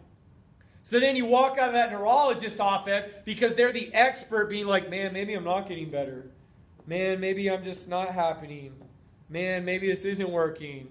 So 0.82 1.00
then 1.00 1.16
you 1.16 1.26
walk 1.26 1.58
out 1.58 1.68
of 1.68 1.74
that 1.74 1.90
neurologist's 1.90 2.60
office 2.60 3.04
because 3.24 3.54
they're 3.54 3.72
the 3.72 3.92
expert 3.92 4.48
being 4.48 4.66
like, 4.66 4.88
man, 4.88 5.12
maybe 5.12 5.34
I'm 5.34 5.44
not 5.44 5.68
getting 5.68 5.90
better. 5.90 6.30
Man, 6.86 7.20
maybe 7.20 7.50
I'm 7.50 7.62
just 7.62 7.88
not 7.88 8.14
happening. 8.14 8.72
Man, 9.28 9.66
maybe 9.66 9.88
this 9.88 10.06
isn't 10.06 10.30
working. 10.30 10.88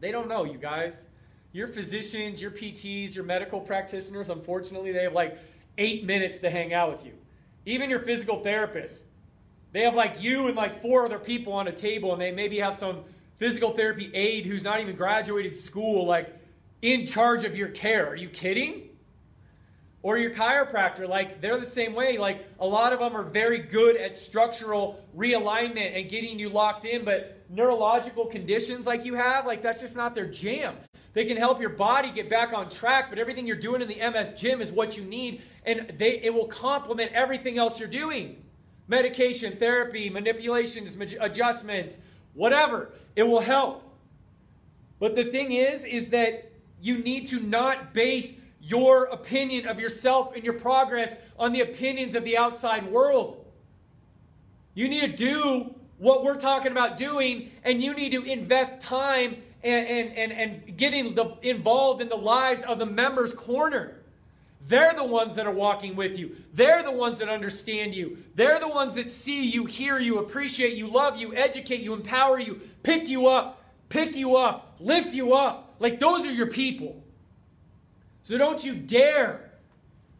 They 0.00 0.10
don't 0.10 0.28
know, 0.28 0.44
you 0.44 0.56
guys. 0.56 1.04
Your 1.52 1.68
physicians, 1.68 2.40
your 2.40 2.50
PTs, 2.50 3.14
your 3.14 3.24
medical 3.24 3.60
practitioners, 3.60 4.30
unfortunately, 4.30 4.92
they 4.92 5.02
have 5.02 5.12
like 5.12 5.38
eight 5.76 6.04
minutes 6.04 6.40
to 6.40 6.50
hang 6.50 6.72
out 6.72 6.92
with 6.92 7.04
you. 7.04 7.12
Even 7.66 7.90
your 7.90 7.98
physical 7.98 8.42
therapist. 8.42 9.04
They 9.72 9.82
have 9.82 9.94
like 9.94 10.22
you 10.22 10.46
and 10.46 10.56
like 10.56 10.80
four 10.80 11.04
other 11.04 11.18
people 11.18 11.52
on 11.52 11.68
a 11.68 11.72
table, 11.72 12.12
and 12.12 12.22
they 12.22 12.32
maybe 12.32 12.60
have 12.60 12.74
some 12.74 13.00
physical 13.36 13.72
therapy 13.72 14.10
aide 14.14 14.46
who's 14.46 14.64
not 14.64 14.80
even 14.80 14.96
graduated 14.96 15.54
school, 15.54 16.06
like 16.06 16.34
in 16.80 17.06
charge 17.06 17.44
of 17.44 17.54
your 17.54 17.68
care. 17.68 18.08
Are 18.08 18.16
you 18.16 18.28
kidding? 18.28 18.84
Or 20.02 20.16
your 20.16 20.30
chiropractor, 20.30 21.08
like 21.08 21.40
they're 21.40 21.58
the 21.58 21.66
same 21.66 21.92
way. 21.92 22.16
Like 22.16 22.46
a 22.60 22.66
lot 22.66 22.92
of 22.92 23.00
them 23.00 23.16
are 23.16 23.24
very 23.24 23.58
good 23.58 23.96
at 23.96 24.16
structural 24.16 25.04
realignment 25.16 25.98
and 25.98 26.08
getting 26.08 26.38
you 26.38 26.48
locked 26.48 26.84
in, 26.84 27.04
but 27.04 27.44
neurological 27.50 28.26
conditions 28.26 28.86
like 28.86 29.04
you 29.04 29.14
have, 29.14 29.46
like 29.46 29.62
that's 29.62 29.80
just 29.80 29.96
not 29.96 30.14
their 30.14 30.26
jam. 30.26 30.76
They 31.12 31.24
can 31.24 31.36
help 31.36 31.60
your 31.60 31.70
body 31.70 32.10
get 32.10 32.28
back 32.28 32.52
on 32.52 32.68
track, 32.68 33.06
but 33.08 33.18
everything 33.18 33.46
you're 33.46 33.56
doing 33.56 33.82
in 33.82 33.88
the 33.88 33.98
MS 34.10 34.30
gym 34.36 34.60
is 34.60 34.70
what 34.70 34.96
you 34.96 35.04
need, 35.04 35.42
and 35.66 35.92
they 35.98 36.20
it 36.22 36.32
will 36.32 36.46
complement 36.46 37.12
everything 37.12 37.58
else 37.58 37.78
you're 37.78 37.88
doing. 37.88 38.42
Medication, 38.88 39.56
therapy, 39.56 40.08
manipulations, 40.08 40.96
adjustments, 41.20 41.98
whatever. 42.34 42.92
It 43.16 43.24
will 43.24 43.40
help. 43.40 43.82
But 45.00 45.16
the 45.16 45.24
thing 45.24 45.52
is, 45.52 45.84
is 45.84 46.10
that 46.10 46.52
you 46.80 46.98
need 46.98 47.26
to 47.28 47.40
not 47.40 47.92
base 47.92 48.32
your 48.60 49.04
opinion 49.06 49.66
of 49.66 49.78
yourself 49.78 50.34
and 50.34 50.44
your 50.44 50.54
progress 50.54 51.14
on 51.38 51.52
the 51.52 51.60
opinions 51.60 52.14
of 52.14 52.24
the 52.24 52.36
outside 52.36 52.90
world. 52.90 53.44
You 54.74 54.88
need 54.88 55.00
to 55.00 55.16
do 55.16 55.74
what 55.98 56.22
we're 56.22 56.38
talking 56.38 56.72
about 56.72 56.98
doing, 56.98 57.50
and 57.64 57.82
you 57.82 57.94
need 57.94 58.12
to 58.12 58.22
invest 58.22 58.80
time 58.80 59.36
and, 59.62 59.86
and, 59.86 60.16
and, 60.16 60.32
and 60.32 60.76
getting 60.76 61.14
the, 61.14 61.36
involved 61.42 62.02
in 62.02 62.08
the 62.08 62.16
lives 62.16 62.62
of 62.62 62.78
the 62.78 62.86
members' 62.86 63.32
corner. 63.32 63.95
They're 64.68 64.94
the 64.94 65.04
ones 65.04 65.34
that 65.36 65.46
are 65.46 65.52
walking 65.52 65.94
with 65.96 66.18
you. 66.18 66.36
They're 66.52 66.82
the 66.82 66.92
ones 66.92 67.18
that 67.18 67.28
understand 67.28 67.94
you. 67.94 68.18
They're 68.34 68.58
the 68.58 68.68
ones 68.68 68.94
that 68.94 69.12
see 69.12 69.48
you, 69.48 69.64
hear 69.66 69.98
you, 69.98 70.18
appreciate 70.18 70.74
you, 70.74 70.88
love 70.88 71.16
you, 71.16 71.34
educate 71.34 71.80
you, 71.80 71.94
empower 71.94 72.38
you, 72.40 72.60
pick 72.82 73.08
you 73.08 73.28
up, 73.28 73.62
pick 73.88 74.16
you 74.16 74.36
up, 74.36 74.76
lift 74.80 75.14
you 75.14 75.34
up. 75.34 75.76
Like 75.78 76.00
those 76.00 76.26
are 76.26 76.32
your 76.32 76.48
people. 76.48 77.02
So 78.22 78.36
don't 78.38 78.64
you 78.64 78.74
dare 78.74 79.52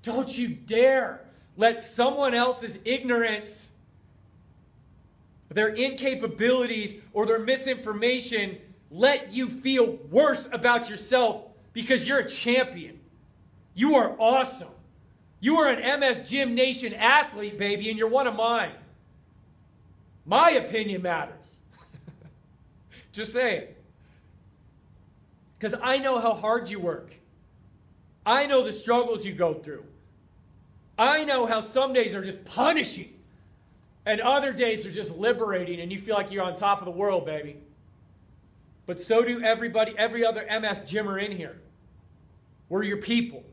Don't 0.02 0.38
you 0.38 0.46
dare 0.48 1.24
let 1.56 1.82
someone 1.82 2.32
else's 2.32 2.78
ignorance, 2.84 3.72
their 5.48 5.74
incapabilities, 5.74 7.00
or 7.12 7.26
their 7.26 7.40
misinformation 7.40 8.58
let 8.88 9.32
you 9.32 9.50
feel 9.50 9.98
worse 10.10 10.48
about 10.52 10.88
yourself 10.88 11.46
because 11.72 12.06
you're 12.06 12.20
a 12.20 12.28
champion. 12.28 13.00
You 13.76 13.94
are 13.96 14.16
awesome. 14.18 14.70
You 15.38 15.58
are 15.58 15.68
an 15.68 16.00
MS 16.00 16.28
Gym 16.28 16.54
Nation 16.54 16.94
athlete, 16.94 17.58
baby, 17.58 17.90
and 17.90 17.98
you're 17.98 18.08
one 18.08 18.26
of 18.26 18.34
mine. 18.34 18.72
My 20.24 20.50
opinion 20.50 21.02
matters. 21.02 21.58
Just 23.12 23.34
saying. 23.34 23.68
Because 25.58 25.78
I 25.80 25.98
know 25.98 26.18
how 26.18 26.32
hard 26.32 26.70
you 26.70 26.80
work. 26.80 27.14
I 28.24 28.46
know 28.46 28.64
the 28.64 28.72
struggles 28.72 29.26
you 29.26 29.34
go 29.34 29.54
through. 29.54 29.84
I 30.98 31.24
know 31.24 31.44
how 31.44 31.60
some 31.60 31.92
days 31.92 32.14
are 32.14 32.24
just 32.24 32.44
punishing 32.46 33.12
and 34.06 34.20
other 34.20 34.52
days 34.52 34.86
are 34.86 34.90
just 34.90 35.14
liberating 35.14 35.80
and 35.80 35.92
you 35.92 35.98
feel 35.98 36.14
like 36.14 36.30
you're 36.30 36.42
on 36.42 36.56
top 36.56 36.78
of 36.78 36.86
the 36.86 36.90
world, 36.90 37.26
baby. 37.26 37.58
But 38.86 38.98
so 38.98 39.22
do 39.22 39.42
everybody, 39.42 39.94
every 39.98 40.24
other 40.24 40.46
MS 40.48 40.80
gymmer 40.86 41.18
in 41.18 41.32
here. 41.32 41.60
We're 42.70 42.82
your 42.82 42.96
people. 42.96 43.44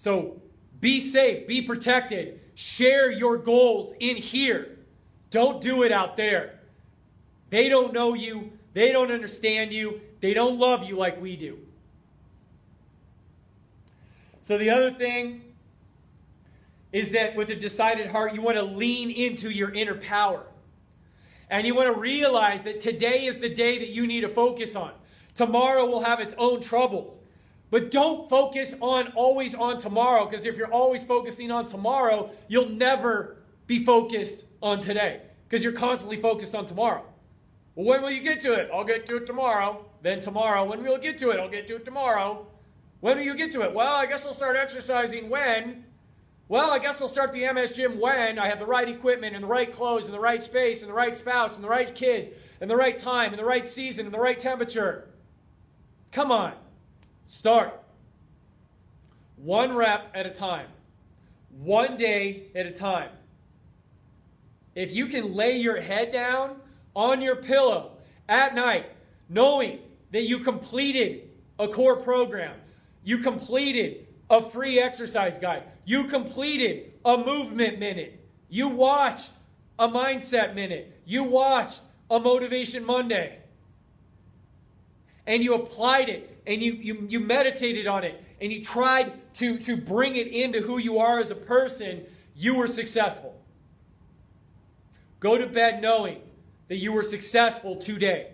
So 0.00 0.40
be 0.80 0.98
safe, 0.98 1.46
be 1.46 1.60
protected, 1.60 2.40
share 2.54 3.10
your 3.10 3.36
goals 3.36 3.92
in 4.00 4.16
here. 4.16 4.78
Don't 5.30 5.60
do 5.60 5.82
it 5.82 5.92
out 5.92 6.16
there. 6.16 6.58
They 7.50 7.68
don't 7.68 7.92
know 7.92 8.14
you, 8.14 8.50
they 8.72 8.92
don't 8.92 9.12
understand 9.12 9.74
you, 9.74 10.00
they 10.22 10.32
don't 10.32 10.58
love 10.58 10.84
you 10.84 10.96
like 10.96 11.20
we 11.20 11.36
do. 11.36 11.58
So 14.40 14.56
the 14.56 14.70
other 14.70 14.90
thing 14.90 15.42
is 16.94 17.10
that 17.10 17.36
with 17.36 17.50
a 17.50 17.54
decided 17.54 18.10
heart, 18.10 18.32
you 18.32 18.40
want 18.40 18.56
to 18.56 18.62
lean 18.62 19.10
into 19.10 19.50
your 19.50 19.70
inner 19.70 19.96
power. 19.96 20.46
And 21.50 21.66
you 21.66 21.74
want 21.74 21.94
to 21.94 22.00
realize 22.00 22.62
that 22.62 22.80
today 22.80 23.26
is 23.26 23.36
the 23.36 23.50
day 23.50 23.78
that 23.78 23.90
you 23.90 24.06
need 24.06 24.22
to 24.22 24.30
focus 24.30 24.74
on. 24.74 24.92
Tomorrow 25.34 25.84
will 25.84 26.04
have 26.04 26.20
its 26.20 26.34
own 26.38 26.62
troubles. 26.62 27.20
But 27.70 27.90
don't 27.90 28.28
focus 28.28 28.74
on 28.80 29.12
always 29.14 29.54
on 29.54 29.78
tomorrow 29.78 30.26
because 30.28 30.44
if 30.44 30.56
you're 30.56 30.72
always 30.72 31.04
focusing 31.04 31.50
on 31.50 31.66
tomorrow, 31.66 32.30
you'll 32.48 32.68
never 32.68 33.36
be 33.66 33.84
focused 33.84 34.44
on 34.60 34.80
today 34.80 35.22
because 35.48 35.62
you're 35.62 35.72
constantly 35.72 36.20
focused 36.20 36.54
on 36.54 36.66
tomorrow. 36.66 37.04
Well, 37.76 37.86
when 37.86 38.02
will 38.02 38.10
you 38.10 38.22
get 38.22 38.40
to 38.40 38.54
it? 38.54 38.68
I'll 38.74 38.84
get 38.84 39.06
to 39.06 39.16
it 39.16 39.26
tomorrow. 39.26 39.84
Then 40.02 40.20
tomorrow. 40.20 40.64
When 40.64 40.82
will 40.82 40.94
you 40.94 40.98
get 40.98 41.18
to 41.18 41.30
it? 41.30 41.38
I'll 41.38 41.48
get 41.48 41.68
to 41.68 41.76
it 41.76 41.84
tomorrow. 41.84 42.46
When 42.98 43.16
will 43.16 43.24
you 43.24 43.36
get 43.36 43.52
to 43.52 43.62
it? 43.62 43.72
Well, 43.72 43.94
I 43.94 44.06
guess 44.06 44.26
I'll 44.26 44.34
start 44.34 44.56
exercising 44.56 45.28
when. 45.28 45.84
Well, 46.48 46.72
I 46.72 46.80
guess 46.80 47.00
I'll 47.00 47.08
start 47.08 47.32
the 47.32 47.50
MS 47.52 47.76
gym 47.76 48.00
when 48.00 48.36
I 48.38 48.48
have 48.48 48.58
the 48.58 48.66
right 48.66 48.88
equipment 48.88 49.36
and 49.36 49.44
the 49.44 49.48
right 49.48 49.72
clothes 49.72 50.06
and 50.06 50.12
the 50.12 50.18
right 50.18 50.42
space 50.42 50.80
and 50.80 50.90
the 50.90 50.94
right 50.94 51.16
spouse 51.16 51.54
and 51.54 51.62
the 51.62 51.68
right 51.68 51.94
kids 51.94 52.28
and 52.60 52.68
the 52.68 52.76
right 52.76 52.98
time 52.98 53.30
and 53.30 53.38
the 53.38 53.44
right 53.44 53.68
season 53.68 54.06
and 54.06 54.12
the 54.12 54.18
right 54.18 54.38
temperature. 54.38 55.08
Come 56.10 56.32
on. 56.32 56.54
Start. 57.30 57.80
One 59.36 59.76
rep 59.76 60.10
at 60.14 60.26
a 60.26 60.30
time. 60.30 60.66
One 61.60 61.96
day 61.96 62.48
at 62.56 62.66
a 62.66 62.72
time. 62.72 63.10
If 64.74 64.90
you 64.90 65.06
can 65.06 65.32
lay 65.32 65.56
your 65.56 65.80
head 65.80 66.10
down 66.10 66.56
on 66.96 67.22
your 67.22 67.36
pillow 67.36 67.92
at 68.28 68.56
night, 68.56 68.86
knowing 69.28 69.78
that 70.10 70.22
you 70.22 70.40
completed 70.40 71.30
a 71.60 71.68
core 71.68 71.94
program, 72.02 72.56
you 73.04 73.18
completed 73.18 74.08
a 74.28 74.42
free 74.42 74.80
exercise 74.80 75.38
guide. 75.38 75.62
You 75.84 76.08
completed 76.08 76.94
a 77.04 77.16
movement 77.16 77.78
minute. 77.78 78.26
You 78.48 78.70
watched 78.70 79.30
a 79.78 79.86
mindset 79.86 80.56
minute. 80.56 81.00
You 81.06 81.22
watched 81.22 81.80
a 82.10 82.18
motivation 82.18 82.84
Monday. 82.84 83.38
And 85.28 85.44
you 85.44 85.54
applied 85.54 86.08
it 86.08 86.29
and 86.46 86.62
you, 86.62 86.72
you, 86.72 87.06
you 87.08 87.20
meditated 87.20 87.86
on 87.86 88.04
it 88.04 88.22
and 88.40 88.52
you 88.52 88.62
tried 88.62 89.12
to, 89.34 89.58
to 89.58 89.76
bring 89.76 90.16
it 90.16 90.26
into 90.26 90.60
who 90.60 90.78
you 90.78 90.98
are 90.98 91.20
as 91.20 91.30
a 91.30 91.34
person. 91.34 92.04
You 92.34 92.54
were 92.54 92.66
successful. 92.66 93.40
Go 95.20 95.36
to 95.36 95.46
bed 95.46 95.82
knowing 95.82 96.22
that 96.68 96.76
you 96.76 96.92
were 96.92 97.02
successful 97.02 97.76
today. 97.76 98.32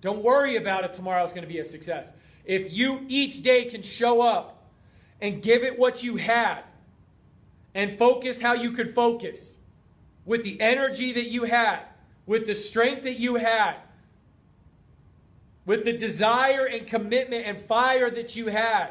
Don't 0.00 0.22
worry 0.22 0.56
about 0.56 0.84
if 0.84 0.92
tomorrow 0.92 1.24
is 1.24 1.30
going 1.30 1.42
to 1.42 1.48
be 1.48 1.60
a 1.60 1.64
success. 1.64 2.12
If 2.44 2.72
you 2.72 3.04
each 3.08 3.42
day 3.42 3.64
can 3.64 3.82
show 3.82 4.20
up 4.20 4.70
and 5.20 5.42
give 5.42 5.62
it 5.62 5.78
what 5.78 6.02
you 6.02 6.16
had 6.16 6.64
and 7.74 7.96
focus 7.98 8.40
how 8.40 8.52
you 8.52 8.72
could 8.72 8.94
focus 8.94 9.56
with 10.24 10.42
the 10.42 10.60
energy 10.60 11.12
that 11.12 11.30
you 11.30 11.44
had, 11.44 11.80
with 12.26 12.46
the 12.46 12.54
strength 12.54 13.04
that 13.04 13.18
you 13.18 13.36
had, 13.36 13.76
with 15.66 15.84
the 15.84 15.92
desire 15.92 16.66
and 16.66 16.86
commitment 16.86 17.46
and 17.46 17.60
fire 17.60 18.10
that 18.10 18.36
you 18.36 18.48
had, 18.48 18.90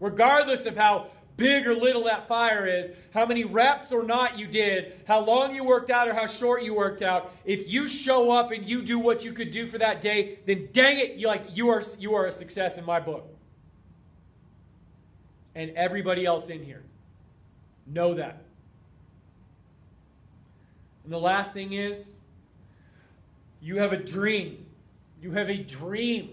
regardless 0.00 0.66
of 0.66 0.76
how 0.76 1.08
big 1.36 1.66
or 1.66 1.74
little 1.74 2.04
that 2.04 2.28
fire 2.28 2.66
is, 2.66 2.90
how 3.14 3.26
many 3.26 3.44
reps 3.44 3.92
or 3.92 4.02
not 4.02 4.38
you 4.38 4.46
did, 4.46 5.00
how 5.06 5.20
long 5.20 5.54
you 5.54 5.64
worked 5.64 5.90
out 5.90 6.08
or 6.08 6.14
how 6.14 6.26
short 6.26 6.62
you 6.62 6.74
worked 6.74 7.02
out, 7.02 7.32
if 7.44 7.70
you 7.72 7.86
show 7.86 8.30
up 8.30 8.50
and 8.50 8.68
you 8.68 8.82
do 8.82 8.98
what 8.98 9.24
you 9.24 9.32
could 9.32 9.50
do 9.50 9.66
for 9.66 9.78
that 9.78 10.00
day, 10.00 10.38
then 10.46 10.68
dang 10.72 10.98
it, 10.98 11.14
you 11.14 11.26
like 11.26 11.46
you 11.54 11.68
are 11.68 11.82
you 11.98 12.14
are 12.14 12.26
a 12.26 12.32
success 12.32 12.78
in 12.78 12.84
my 12.84 13.00
book. 13.00 13.28
And 15.54 15.70
everybody 15.70 16.24
else 16.24 16.48
in 16.48 16.64
here. 16.64 16.82
Know 17.86 18.14
that. 18.14 18.42
And 21.04 21.12
the 21.12 21.18
last 21.18 21.52
thing 21.52 21.72
is 21.72 22.16
you 23.60 23.78
have 23.78 23.92
a 23.92 23.96
dream. 23.96 24.66
You 25.22 25.30
have 25.30 25.48
a 25.48 25.56
dream. 25.56 26.30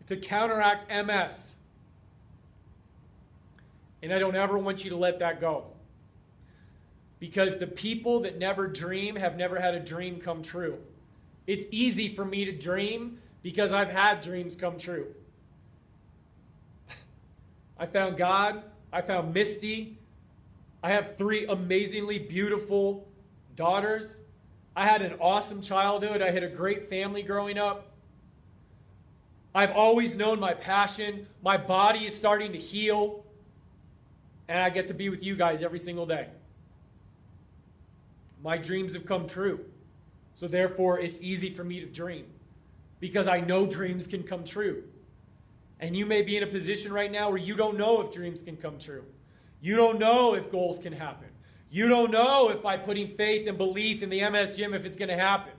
It's 0.00 0.08
to 0.08 0.16
counteract 0.16 0.90
MS. 0.90 1.56
And 4.02 4.12
I 4.12 4.18
don't 4.18 4.36
ever 4.36 4.58
want 4.58 4.84
you 4.84 4.90
to 4.90 4.96
let 4.96 5.18
that 5.20 5.40
go. 5.40 5.68
Because 7.18 7.58
the 7.58 7.66
people 7.66 8.20
that 8.20 8.38
never 8.38 8.66
dream 8.66 9.16
have 9.16 9.36
never 9.36 9.58
had 9.58 9.74
a 9.74 9.80
dream 9.80 10.20
come 10.20 10.42
true. 10.42 10.76
It's 11.46 11.64
easy 11.70 12.14
for 12.14 12.24
me 12.24 12.44
to 12.44 12.52
dream 12.52 13.18
because 13.42 13.72
I've 13.72 13.90
had 13.90 14.20
dreams 14.20 14.54
come 14.54 14.76
true. 14.76 15.06
I 17.78 17.86
found 17.86 18.18
God. 18.18 18.62
I 18.92 19.00
found 19.00 19.32
Misty. 19.32 19.98
I 20.82 20.90
have 20.90 21.16
three 21.16 21.46
amazingly 21.46 22.18
beautiful 22.18 23.08
daughters. 23.56 24.20
I 24.74 24.86
had 24.86 25.02
an 25.02 25.14
awesome 25.20 25.60
childhood. 25.60 26.22
I 26.22 26.30
had 26.30 26.42
a 26.42 26.48
great 26.48 26.88
family 26.88 27.22
growing 27.22 27.58
up. 27.58 27.88
I've 29.54 29.72
always 29.72 30.16
known 30.16 30.40
my 30.40 30.54
passion. 30.54 31.26
My 31.42 31.56
body 31.58 32.06
is 32.06 32.16
starting 32.16 32.52
to 32.52 32.58
heal 32.58 33.24
and 34.48 34.60
I 34.60 34.70
get 34.70 34.86
to 34.88 34.94
be 34.94 35.08
with 35.08 35.22
you 35.22 35.36
guys 35.36 35.62
every 35.62 35.78
single 35.78 36.06
day. 36.06 36.28
My 38.42 38.58
dreams 38.58 38.94
have 38.94 39.06
come 39.06 39.26
true. 39.26 39.60
So 40.34 40.48
therefore, 40.48 40.98
it's 40.98 41.18
easy 41.20 41.52
for 41.52 41.64
me 41.64 41.80
to 41.80 41.86
dream 41.86 42.26
because 42.98 43.28
I 43.28 43.40
know 43.40 43.66
dreams 43.66 44.06
can 44.06 44.22
come 44.22 44.44
true. 44.44 44.84
And 45.80 45.96
you 45.96 46.06
may 46.06 46.22
be 46.22 46.36
in 46.36 46.42
a 46.42 46.46
position 46.46 46.92
right 46.92 47.10
now 47.10 47.28
where 47.28 47.38
you 47.38 47.54
don't 47.54 47.76
know 47.76 48.00
if 48.00 48.12
dreams 48.12 48.42
can 48.42 48.56
come 48.56 48.78
true. 48.78 49.04
You 49.60 49.76
don't 49.76 49.98
know 49.98 50.34
if 50.34 50.50
goals 50.50 50.78
can 50.78 50.92
happen. 50.92 51.28
You 51.72 51.88
don't 51.88 52.10
know 52.10 52.50
if 52.50 52.62
by 52.62 52.76
putting 52.76 53.16
faith 53.16 53.48
and 53.48 53.56
belief 53.56 54.02
in 54.02 54.10
the 54.10 54.28
MS 54.28 54.58
gym 54.58 54.74
if 54.74 54.84
it's 54.84 54.98
going 54.98 55.08
to 55.08 55.16
happen. 55.16 55.54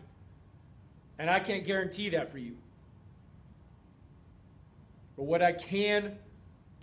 And 1.18 1.28
I 1.28 1.40
can't 1.40 1.66
guarantee 1.66 2.10
that 2.10 2.32
for 2.32 2.38
you. 2.38 2.56
But 5.18 5.24
what 5.24 5.42
I 5.42 5.54
can 5.54 6.20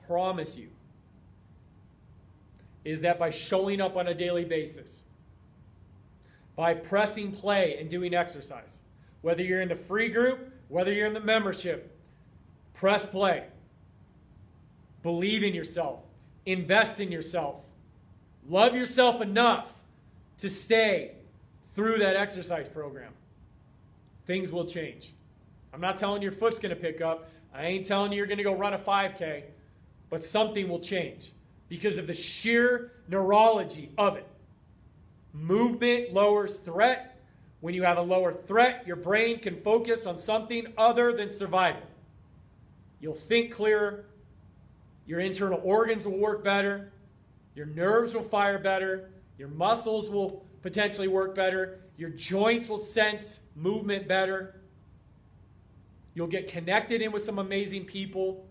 promise 0.09 0.59
you 0.59 0.69
is 2.85 3.03
that 3.03 3.21
by 3.21 3.31
showing 3.31 3.81
up 3.81 3.97
on 3.97 4.09
a 4.09 4.15
daily 4.15 4.45
basis, 4.45 5.05
by 6.57 6.75
pressing 6.75 7.31
play 7.31 7.77
and 7.79 7.89
doing 7.89 8.13
exercise, 8.13 8.81
whether 9.23 9.45
you're 9.45 9.61
in 9.61 9.69
the 9.69 9.77
free 9.77 10.09
group, 10.09 10.53
whether 10.67 10.93
you're 10.93 11.07
in 11.07 11.15
the 11.15 11.21
membership, 11.21 11.97
press 12.75 13.07
play. 13.07 13.45
Believe 15.05 15.45
in 15.45 15.55
yourself, 15.55 16.01
invest 16.47 16.99
in 16.99 17.13
yourself, 17.13 17.65
love 18.51 18.75
yourself 18.75 19.23
enough 19.23 19.73
to 20.39 20.51
stay 20.51 21.13
through 21.75 21.99
that 21.99 22.17
exercise 22.17 22.69
program. 22.69 23.13
Things 24.27 24.51
will 24.51 24.67
change. 24.67 25.13
I'm 25.73 25.81
not 25.81 25.97
telling 25.97 26.21
your 26.21 26.33
foot's 26.33 26.59
going 26.59 26.75
to 26.75 26.81
pick 26.81 27.01
up. 27.01 27.31
I 27.55 27.67
ain't 27.67 27.87
telling 27.87 28.13
you 28.13 28.19
you're 28.19 28.27
going 28.27 28.39
to 28.39 28.45
go 28.45 28.55
run 28.55 28.75
a 28.75 28.79
5K, 28.79 29.45
but 30.09 30.25
something 30.25 30.69
will 30.69 30.81
change 30.81 31.33
because 31.69 31.99
of 31.99 32.07
the 32.07 32.13
sheer 32.13 32.93
neurology 33.09 33.91
of 33.97 34.17
it. 34.17 34.27
Movement 35.33 36.13
lowers 36.13 36.57
threat. 36.57 37.07
When 37.61 37.75
you 37.75 37.83
have 37.83 37.99
a 37.99 38.03
lower 38.03 38.33
threat, 38.33 38.87
your 38.87 38.97
brain 38.97 39.39
can 39.39 39.61
focus 39.61 40.07
on 40.07 40.19
something 40.19 40.73
other 40.79 41.13
than 41.13 41.31
survival. 41.31 41.83
You'll 43.01 43.15
think 43.15 43.53
clearer, 43.53 44.05
Your 45.07 45.21
internal 45.21 45.61
organs 45.63 46.07
will 46.07 46.19
work 46.19 46.43
better. 46.43 46.93
Your 47.61 47.69
nerves 47.69 48.15
will 48.15 48.23
fire 48.23 48.59
better. 48.59 49.11
Your 49.37 49.49
muscles 49.49 50.09
will 50.09 50.47
potentially 50.63 51.09
work 51.09 51.35
better. 51.35 51.81
Your 51.99 52.09
joints 52.09 52.71
will 52.71 52.79
sense 52.79 53.41
movement 53.55 54.09
better. 54.09 54.63
You'll 56.15 56.27
get 56.27 56.49
connected 56.49 57.03
in 57.03 57.13
with 57.13 57.23
some 57.23 57.39
amazing 57.39 57.85
people. 57.85 58.47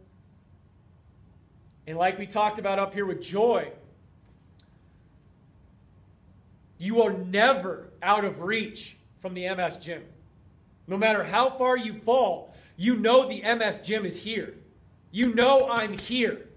And 1.87 1.97
like 1.97 2.19
we 2.19 2.27
talked 2.27 2.59
about 2.59 2.77
up 2.77 2.93
here 2.93 3.07
with 3.07 3.19
joy, 3.19 3.71
you 6.77 7.01
are 7.01 7.11
never 7.11 7.89
out 8.03 8.23
of 8.23 8.41
reach 8.41 8.95
from 9.23 9.33
the 9.33 9.49
MS 9.55 9.77
gym. 9.77 10.03
No 10.85 10.97
matter 10.97 11.23
how 11.23 11.49
far 11.49 11.75
you 11.77 11.95
fall, 11.95 12.53
you 12.77 12.95
know 12.95 13.27
the 13.27 13.41
MS 13.41 13.79
gym 13.79 14.05
is 14.05 14.21
here. 14.21 14.53
You 15.09 15.33
know 15.33 15.67
I'm 15.67 15.97
here. 15.97 16.48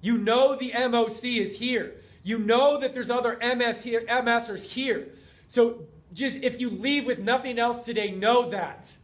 You 0.00 0.18
know 0.18 0.56
the 0.56 0.72
MOC 0.72 1.40
is 1.40 1.58
here. 1.58 1.94
You 2.22 2.38
know 2.38 2.78
that 2.78 2.94
there's 2.94 3.10
other 3.10 3.38
MS 3.40 3.84
here, 3.84 4.02
MSers 4.02 4.64
here. 4.64 5.08
So 5.48 5.86
just 6.12 6.36
if 6.42 6.60
you 6.60 6.70
leave 6.70 7.06
with 7.06 7.18
nothing 7.18 7.58
else 7.58 7.84
today, 7.84 8.10
know 8.10 8.50
that. 8.50 8.96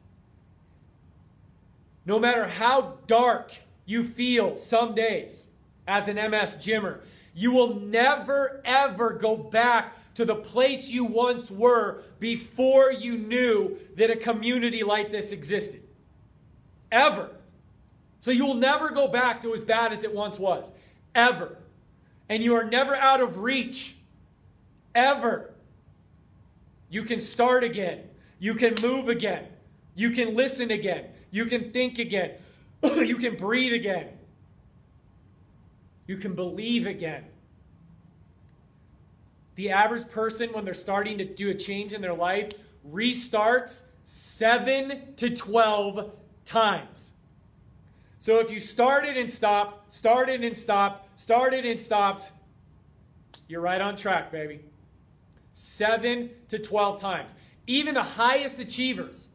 No 2.04 2.18
matter 2.18 2.46
how 2.46 2.98
dark 3.06 3.52
you 3.85 4.04
feel 4.04 4.56
some 4.56 4.94
days 4.94 5.48
as 5.88 6.09
an 6.09 6.16
MS 6.30 6.56
gymmer, 6.56 7.00
you 7.35 7.52
will 7.52 7.74
never 7.74 8.61
ever 8.64 9.12
go 9.14 9.37
back 9.37 9.94
to 10.14 10.24
the 10.24 10.35
place 10.35 10.90
you 10.90 11.04
once 11.04 11.50
were 11.50 12.02
before 12.18 12.90
you 12.90 13.18
knew 13.18 13.76
that 13.96 14.11
a 14.11 14.16
community 14.16 14.82
like 14.82 15.11
this 15.11 15.32
existed. 15.32 15.82
Ever. 16.90 17.30
So 18.20 18.30
you 18.30 18.46
will 18.46 18.54
never 18.54 18.90
go 18.90 19.09
back 19.09 19.42
to 19.42 19.54
as 19.54 19.62
bad 19.62 19.92
as 19.92 20.04
it 20.04 20.14
once 20.14 20.38
was. 20.38 20.72
Ever. 21.16 21.57
And 22.29 22.42
you 22.42 22.55
are 22.55 22.64
never 22.64 22.94
out 22.94 23.20
of 23.20 23.38
reach. 23.38 23.96
Ever. 24.94 25.55
You 26.88 27.02
can 27.02 27.18
start 27.18 27.64
again. 27.64 28.02
You 28.38 28.55
can 28.55 28.74
move 28.83 29.09
again. 29.09 29.46
You 29.94 30.11
can 30.11 30.37
listen 30.37 30.70
again. 30.70 31.07
You 31.31 31.46
can 31.46 31.72
think 31.72 31.98
again. 31.98 32.33
you 32.85 33.16
can 33.16 33.37
breathe 33.37 33.72
again. 33.72 34.09
You 36.07 36.18
can 36.18 36.35
believe 36.35 36.87
again. 36.87 37.24
The 39.57 39.70
average 39.70 40.09
person, 40.11 40.52
when 40.52 40.64
they're 40.64 40.74
starting 40.74 41.16
to 41.18 41.24
do 41.24 41.48
a 41.48 41.55
change 41.55 41.94
in 41.94 42.02
their 42.02 42.14
life, 42.14 42.52
restarts 42.88 43.83
7 44.05 45.14
to 45.16 45.35
12 45.35 46.12
times. 46.44 47.12
So 48.20 48.38
if 48.40 48.50
you 48.50 48.61
started 48.61 49.16
and 49.16 49.31
stopped, 49.31 49.92
started 49.92 50.44
and 50.44 50.57
stopped, 50.57 51.06
started 51.16 51.66
and 51.66 51.81
stopped, 51.81 52.31
you're 53.48 53.61
right 53.61 53.81
on 53.81 53.96
track, 53.96 54.31
baby. 54.31 54.61
7 55.55 56.31
to 56.48 56.59
12 56.59 57.00
times. 57.00 57.35
Even 57.66 57.94
the 57.94 58.02
highest 58.02 58.61
achievers, 58.61 59.26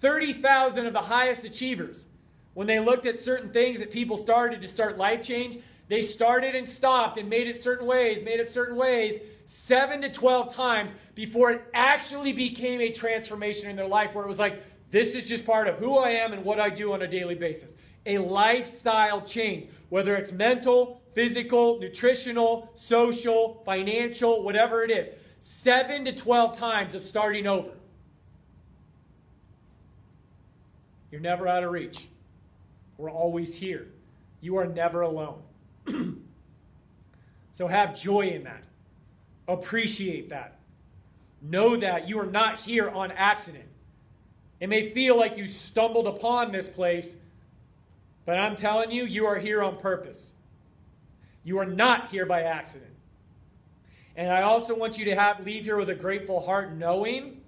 30,000 0.00 0.86
of 0.86 0.92
the 0.92 1.02
highest 1.02 1.44
achievers, 1.44 2.06
when 2.54 2.66
they 2.66 2.78
looked 2.78 3.04
at 3.04 3.18
certain 3.18 3.50
things 3.50 3.80
that 3.80 3.90
people 3.90 4.16
started 4.16 4.62
to 4.62 4.68
start 4.68 4.96
life 4.96 5.22
change, 5.22 5.58
they 5.88 6.00
started 6.00 6.54
and 6.54 6.68
stopped 6.68 7.18
and 7.18 7.28
made 7.28 7.48
it 7.48 7.60
certain 7.62 7.86
ways, 7.86 8.22
made 8.22 8.40
it 8.40 8.48
certain 8.48 8.76
ways, 8.76 9.18
seven 9.44 10.00
to 10.00 10.10
12 10.10 10.54
times 10.54 10.92
before 11.14 11.50
it 11.50 11.62
actually 11.74 12.32
became 12.32 12.80
a 12.80 12.90
transformation 12.90 13.68
in 13.68 13.76
their 13.76 13.88
life 13.88 14.14
where 14.14 14.24
it 14.24 14.28
was 14.28 14.38
like, 14.38 14.62
this 14.90 15.14
is 15.14 15.28
just 15.28 15.44
part 15.44 15.66
of 15.66 15.76
who 15.76 15.98
I 15.98 16.10
am 16.10 16.32
and 16.32 16.44
what 16.44 16.60
I 16.60 16.70
do 16.70 16.92
on 16.92 17.02
a 17.02 17.08
daily 17.08 17.34
basis. 17.34 17.74
A 18.06 18.18
lifestyle 18.18 19.22
change, 19.22 19.68
whether 19.88 20.14
it's 20.14 20.32
mental, 20.32 21.00
physical, 21.14 21.78
nutritional, 21.78 22.70
social, 22.74 23.62
financial, 23.64 24.42
whatever 24.42 24.82
it 24.82 24.90
is. 24.90 25.10
Seven 25.38 26.04
to 26.04 26.14
12 26.14 26.58
times 26.58 26.94
of 26.94 27.02
starting 27.02 27.46
over. 27.46 27.70
You're 31.10 31.20
never 31.20 31.46
out 31.46 31.62
of 31.62 31.70
reach. 31.70 32.08
We're 32.98 33.10
always 33.10 33.54
here. 33.54 33.88
You 34.40 34.56
are 34.56 34.66
never 34.66 35.02
alone. 35.02 35.42
so 37.52 37.66
have 37.68 37.98
joy 37.98 38.28
in 38.28 38.44
that. 38.44 38.64
Appreciate 39.46 40.30
that. 40.30 40.58
Know 41.40 41.76
that 41.76 42.08
you 42.08 42.18
are 42.18 42.26
not 42.26 42.60
here 42.60 42.88
on 42.88 43.12
accident. 43.12 43.68
It 44.60 44.68
may 44.68 44.92
feel 44.92 45.16
like 45.16 45.36
you 45.36 45.46
stumbled 45.46 46.06
upon 46.06 46.52
this 46.52 46.66
place, 46.66 47.16
but 48.26 48.38
I'm 48.38 48.56
telling 48.56 48.90
you, 48.90 49.04
you 49.04 49.26
are 49.26 49.38
here 49.38 49.62
on 49.62 49.76
purpose. 49.76 50.32
You 51.42 51.58
are 51.58 51.66
not 51.66 52.10
here 52.10 52.26
by 52.26 52.42
accident. 52.42 52.90
And 54.16 54.30
I 54.30 54.42
also 54.42 54.74
want 54.74 54.98
you 54.98 55.04
to 55.06 55.14
have 55.14 55.44
leave 55.44 55.64
here 55.64 55.76
with 55.76 55.90
a 55.90 55.94
grateful 55.94 56.40
heart, 56.40 56.72
knowing 56.72 57.42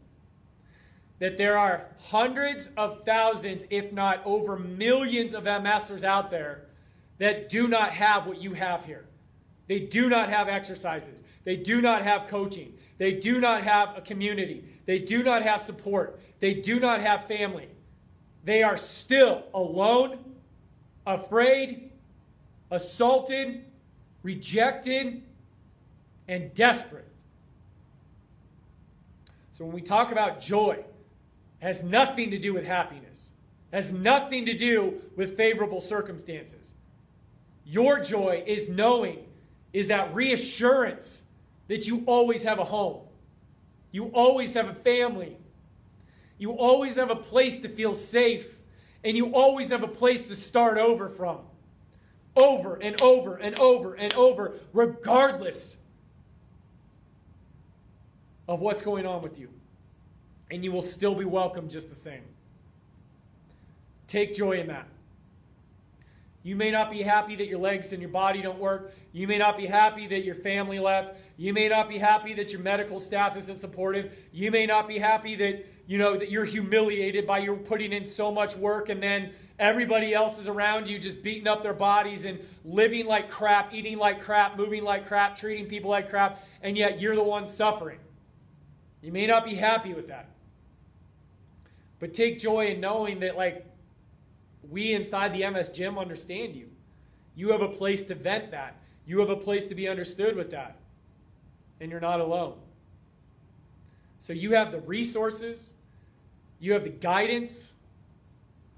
that 1.18 1.38
there 1.38 1.56
are 1.56 1.86
hundreds 2.10 2.68
of 2.76 3.04
thousands, 3.04 3.64
if 3.70 3.92
not 3.92 4.20
over 4.24 4.58
millions 4.58 5.32
of 5.32 5.44
MSers 5.44 6.04
out 6.04 6.30
there 6.30 6.62
that 7.18 7.48
do 7.48 7.68
not 7.68 7.92
have 7.92 8.26
what 8.26 8.42
you 8.42 8.52
have 8.54 8.84
here. 8.84 9.06
They 9.68 9.80
do 9.80 10.08
not 10.08 10.28
have 10.28 10.48
exercises. 10.48 11.22
They 11.44 11.56
do 11.56 11.80
not 11.80 12.02
have 12.02 12.28
coaching. 12.28 12.74
They 12.98 13.12
do 13.12 13.40
not 13.40 13.64
have 13.64 13.96
a 13.96 14.00
community. 14.00 14.64
They 14.84 14.98
do 14.98 15.22
not 15.22 15.42
have 15.42 15.60
support. 15.60 16.20
They 16.40 16.54
do 16.54 16.78
not 16.78 17.00
have 17.00 17.26
family. 17.26 17.68
They 18.44 18.62
are 18.62 18.76
still 18.76 19.44
alone, 19.54 20.18
afraid, 21.06 21.92
assaulted, 22.70 23.64
rejected, 24.22 25.22
and 26.26 26.52
desperate. 26.54 27.08
So 29.52 29.64
when 29.64 29.74
we 29.74 29.80
talk 29.80 30.12
about 30.12 30.40
joy, 30.40 30.84
has 31.60 31.82
nothing 31.82 32.30
to 32.30 32.38
do 32.38 32.52
with 32.52 32.66
happiness, 32.66 33.30
has 33.72 33.92
nothing 33.92 34.44
to 34.46 34.56
do 34.56 35.00
with 35.16 35.36
favorable 35.36 35.80
circumstances. 35.80 36.74
Your 37.64 38.00
joy 38.00 38.42
is 38.46 38.68
knowing, 38.68 39.24
is 39.72 39.88
that 39.88 40.14
reassurance 40.14 41.22
that 41.68 41.86
you 41.86 42.02
always 42.06 42.42
have 42.44 42.58
a 42.58 42.64
home, 42.64 43.02
you 43.92 44.06
always 44.06 44.54
have 44.54 44.68
a 44.68 44.74
family, 44.74 45.36
you 46.38 46.52
always 46.52 46.96
have 46.96 47.10
a 47.10 47.16
place 47.16 47.58
to 47.60 47.68
feel 47.68 47.94
safe, 47.94 48.55
and 49.06 49.16
you 49.16 49.32
always 49.32 49.70
have 49.70 49.84
a 49.84 49.88
place 49.88 50.26
to 50.26 50.34
start 50.34 50.78
over 50.78 51.08
from. 51.08 51.38
Over 52.34 52.74
and 52.74 53.00
over 53.00 53.36
and 53.36 53.56
over 53.60 53.94
and 53.94 54.12
over, 54.14 54.56
regardless 54.72 55.76
of 58.48 58.58
what's 58.58 58.82
going 58.82 59.06
on 59.06 59.22
with 59.22 59.38
you. 59.38 59.48
And 60.50 60.64
you 60.64 60.72
will 60.72 60.82
still 60.82 61.14
be 61.14 61.24
welcome 61.24 61.68
just 61.68 61.88
the 61.88 61.94
same. 61.94 62.24
Take 64.08 64.34
joy 64.34 64.58
in 64.58 64.66
that. 64.66 64.88
You 66.42 66.56
may 66.56 66.72
not 66.72 66.90
be 66.90 67.02
happy 67.02 67.36
that 67.36 67.46
your 67.46 67.60
legs 67.60 67.92
and 67.92 68.02
your 68.02 68.10
body 68.10 68.42
don't 68.42 68.58
work. 68.58 68.92
You 69.12 69.28
may 69.28 69.38
not 69.38 69.56
be 69.56 69.66
happy 69.66 70.08
that 70.08 70.24
your 70.24 70.34
family 70.34 70.80
left. 70.80 71.14
You 71.36 71.52
may 71.52 71.68
not 71.68 71.88
be 71.88 71.98
happy 71.98 72.34
that 72.34 72.52
your 72.52 72.60
medical 72.60 72.98
staff 72.98 73.36
isn't 73.36 73.56
supportive. 73.56 74.16
You 74.32 74.50
may 74.50 74.66
not 74.66 74.88
be 74.88 74.98
happy 74.98 75.36
that, 75.36 75.64
you 75.87 75.99
know, 75.99 76.16
that 76.16 76.31
you're 76.31 76.44
humiliated 76.44 77.27
by 77.27 77.38
your 77.38 77.57
putting 77.57 77.92
in 77.92 78.05
so 78.05 78.33
much 78.33 78.57
work 78.57 78.88
and 78.88 79.03
then 79.03 79.33
everybody 79.59 80.12
else 80.12 80.38
is 80.38 80.49
around 80.49 80.87
you 80.87 80.99
just 80.99 81.22
beating 81.22 81.46
up 81.46 81.62
their 81.62 81.72
bodies 81.72 82.25
and 82.25 82.38
living 82.64 83.07
like 83.07 83.31
crap, 83.31 83.72
eating 83.72 83.99
like 83.99 84.20
crap, 84.20 84.57
moving 84.57 84.85
like 84.85 85.07
crap, 85.07 85.37
treating 85.37 85.66
people 85.66 85.90
like 85.90 86.11
crap, 86.11 86.44
and 86.62 86.77
yet 86.77 87.01
you're 87.01 87.14
the 87.14 87.22
one 87.22 87.46
suffering. 87.46 87.99
You 89.01 89.12
may 89.12 89.27
not 89.27 89.44
be 89.44 89.55
happy 89.55 89.94
with 89.94 90.09
that. 90.09 90.29
But 91.99 92.12
take 92.12 92.38
joy 92.38 92.66
in 92.66 92.81
knowing 92.81 93.20
that 93.20 93.37
like 93.37 93.64
we 94.68 94.93
inside 94.93 95.32
the 95.32 95.49
MS 95.49 95.70
gym 95.70 95.99
understand 95.99 96.55
you. 96.55 96.68
You 97.34 97.53
have 97.53 97.62
a 97.62 97.68
place 97.68 98.03
to 98.05 98.14
vent 98.14 98.51
that. 98.51 98.76
You 99.07 99.20
have 99.20 99.30
a 99.30 99.37
place 99.37 99.66
to 99.68 99.74
be 99.74 99.89
understood 99.89 100.37
with 100.37 100.51
that. 100.51 100.78
And 101.80 101.91
you're 101.91 102.01
not 102.01 102.20
alone. 102.20 102.55
So 104.18 104.32
you 104.32 104.55
have 104.55 104.72
the 104.72 104.80
resources, 104.80 105.72
you 106.59 106.72
have 106.72 106.84
the 106.84 106.90
guidance, 106.90 107.74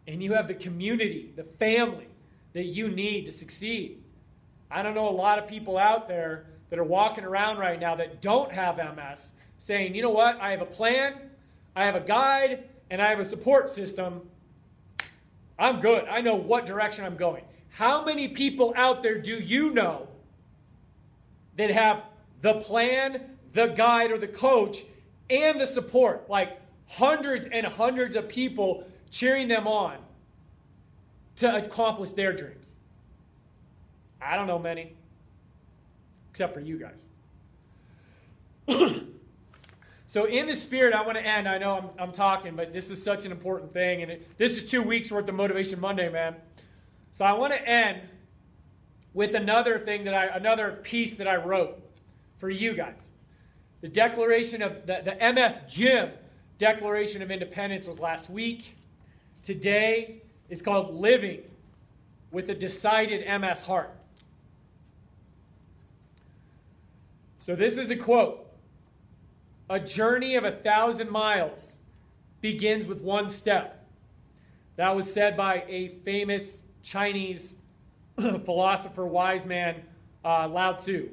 and 0.07 0.23
you 0.23 0.33
have 0.33 0.49
the 0.49 0.55
community, 0.55 1.33
the 1.37 1.45
family 1.45 2.09
that 2.55 2.65
you 2.65 2.89
need 2.89 3.27
to 3.27 3.31
succeed. 3.31 4.03
I 4.71 4.83
don't 4.83 4.95
know 4.95 5.09
a 5.09 5.11
lot 5.11 5.39
of 5.39 5.47
people 5.47 5.79
out 5.79 6.09
there 6.09 6.47
that 6.71 6.79
are 6.79 6.85
walking 6.85 7.25
around 7.25 7.59
right 7.59 7.79
now 7.79 7.95
that 7.97 8.21
don't 8.21 8.51
have 8.53 8.77
MS 8.77 9.33
saying, 9.59 9.95
you 9.95 10.03
know 10.03 10.11
what, 10.11 10.41
I 10.41 10.51
have 10.51 10.63
a 10.63 10.67
plan, 10.67 11.15
I 11.77 11.85
have 11.85 11.95
a 11.95 12.01
guide, 12.01 12.65
and 12.91 13.03
I 13.03 13.11
have 13.11 13.21
a 13.21 13.25
support 13.25 13.71
system, 13.71 14.23
I'm 15.59 15.81
good. 15.81 16.05
I 16.07 16.21
know 16.21 16.37
what 16.37 16.67
direction 16.67 17.05
I'm 17.05 17.17
going. 17.17 17.43
How 17.71 18.05
many 18.05 18.29
people 18.29 18.73
out 18.77 19.03
there 19.03 19.21
do 19.21 19.35
you 19.35 19.73
know 19.73 20.09
that 21.57 21.71
have 21.71 22.03
the 22.41 22.55
plan, 22.55 23.37
the 23.53 23.67
guide, 23.67 24.13
or 24.13 24.19
the 24.19 24.29
coach 24.29 24.85
and 25.29 25.61
the 25.61 25.67
support? 25.67 26.31
Like 26.31 26.61
hundreds 26.89 27.47
and 27.47 27.67
hundreds 27.67 28.17
of 28.17 28.29
people 28.29 28.85
cheering 29.11 29.49
them 29.49 29.67
on 29.67 29.99
to 31.37 31.57
accomplish 31.57 32.11
their 32.11 32.33
dreams. 32.33 32.67
I 34.21 34.37
don't 34.37 34.47
know 34.47 34.59
many, 34.59 34.95
except 36.31 36.55
for 36.55 36.61
you 36.61 36.79
guys. 36.79 37.05
so, 40.07 40.25
in 40.25 40.47
the 40.47 40.55
spirit, 40.55 40.93
I 40.93 41.03
want 41.03 41.17
to 41.17 41.25
end. 41.25 41.49
I 41.49 41.59
know 41.59 41.79
I'm, 41.79 42.09
I'm 42.09 42.13
talking, 42.13 42.57
but 42.57 42.73
this 42.73 42.91
is 42.91 43.03
such 43.03 43.25
an 43.25 43.33
important 43.33 43.73
thing. 43.73 44.03
And 44.03 44.11
it, 44.11 44.39
this 44.39 44.57
is 44.57 44.69
two 44.69 44.83
weeks 44.83 45.11
worth 45.11 45.29
of 45.29 45.35
Motivation 45.35 45.81
Monday, 45.81 46.11
man. 46.11 46.37
So, 47.13 47.25
I 47.25 47.33
want 47.33 47.53
to 47.53 47.69
end 47.69 48.03
with 49.15 49.35
another 49.35 49.79
thing 49.79 50.05
that 50.05 50.15
I, 50.15 50.27
another 50.27 50.81
piece 50.83 51.15
that 51.17 51.29
I 51.29 51.37
wrote 51.37 51.81
for 52.39 52.51
you 52.51 52.75
guys. 52.75 53.09
The 53.81 53.89
Declaration 53.89 54.61
of 54.61 54.87
the, 54.87 55.03
the 55.05 55.33
MS 55.33 55.59
Gym 55.69 56.11
Declaration 56.59 57.23
of 57.23 57.31
Independence 57.31 57.87
was 57.87 58.01
last 58.01 58.29
week. 58.29 58.77
Today 59.45 60.23
is 60.51 60.61
called 60.61 60.93
Living 60.93 61.43
with 62.33 62.51
a 62.51 62.55
Decided 62.55 63.25
MS 63.41 63.63
Heart. 63.63 63.93
So, 67.39 67.55
this 67.55 67.79
is 67.79 67.91
a 67.91 67.97
quote 67.97 68.45
A 69.71 69.79
journey 69.79 70.35
of 70.35 70.45
a 70.45 70.51
thousand 70.51 71.11
miles 71.11 71.75
begins 72.41 72.87
with 72.87 73.01
one 73.01 73.29
step. 73.29 73.87
That 74.75 74.95
was 74.97 75.13
said 75.13 75.37
by 75.37 75.65
a 75.69 75.97
famous 76.05 76.63
Chinese 76.83 77.55
philosopher, 78.17 79.07
wise 79.07 79.47
man, 79.47 79.83
uh, 80.25 80.49
Lao 80.49 80.73
Tzu. 80.73 81.09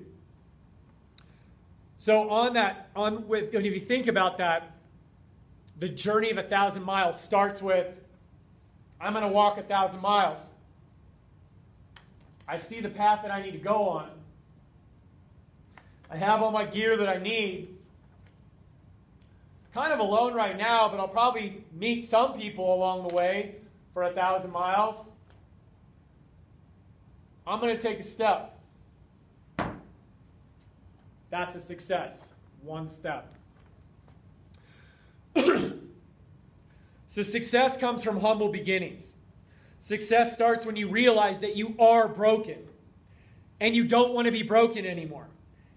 So 1.98 2.30
on 2.30 2.54
that, 2.54 2.90
on 2.96 3.28
with, 3.28 3.54
if 3.54 3.64
you 3.64 3.80
think 3.80 4.08
about 4.08 4.40
that, 4.40 4.75
the 5.78 5.90
journey 5.90 6.32
of 6.32 6.38
a 6.38 6.44
thousand 6.44 6.84
miles 6.84 7.20
starts 7.20 7.62
with, 7.62 7.88
I'm 9.00 9.14
going 9.14 9.24
to 9.24 9.32
walk 9.32 9.58
a 9.58 9.64
thousand 9.64 10.02
miles. 10.02 10.50
I 12.48 12.58
see 12.58 12.80
the 12.80 12.90
path 12.90 13.22
that 13.24 13.32
I 13.32 13.42
need 13.42 13.52
to 13.52 13.58
go 13.58 13.90
on. 13.90 14.10
I 16.10 16.18
have 16.18 16.42
all 16.42 16.52
my 16.52 16.66
gear 16.66 16.96
that 16.98 17.10
I 17.10 17.18
need. 17.18 17.70
Kind 19.74 19.92
of 19.92 20.00
alone 20.00 20.34
right 20.34 20.58
now, 20.58 20.88
but 20.88 21.00
I'll 21.00 21.08
probably 21.08 21.66
meet 21.74 22.06
some 22.06 22.38
people 22.38 22.74
along 22.74 23.08
the 23.08 23.14
way 23.14 23.56
for 23.94 24.04
a 24.04 24.12
thousand 24.12 24.52
miles. 24.52 24.96
I'm 27.46 27.60
going 27.60 27.76
to 27.76 27.82
take 27.82 28.00
a 28.00 28.04
step. 28.04 28.58
That's 31.30 31.56
a 31.56 31.60
success. 31.60 32.32
One 32.62 32.88
step. 32.88 33.34
so, 37.08 37.22
success 37.22 37.78
comes 37.78 38.04
from 38.04 38.22
humble 38.22 38.50
beginnings. 38.50 39.16
Success 39.80 40.34
starts 40.34 40.66
when 40.66 40.76
you 40.76 40.88
realize 40.88 41.40
that 41.40 41.56
you 41.56 41.76
are 41.78 42.08
broken 42.08 42.58
and 43.60 43.76
you 43.76 43.84
don't 43.84 44.14
want 44.14 44.26
to 44.26 44.32
be 44.32 44.44
broken 44.44 44.86
anymore. 44.86 45.28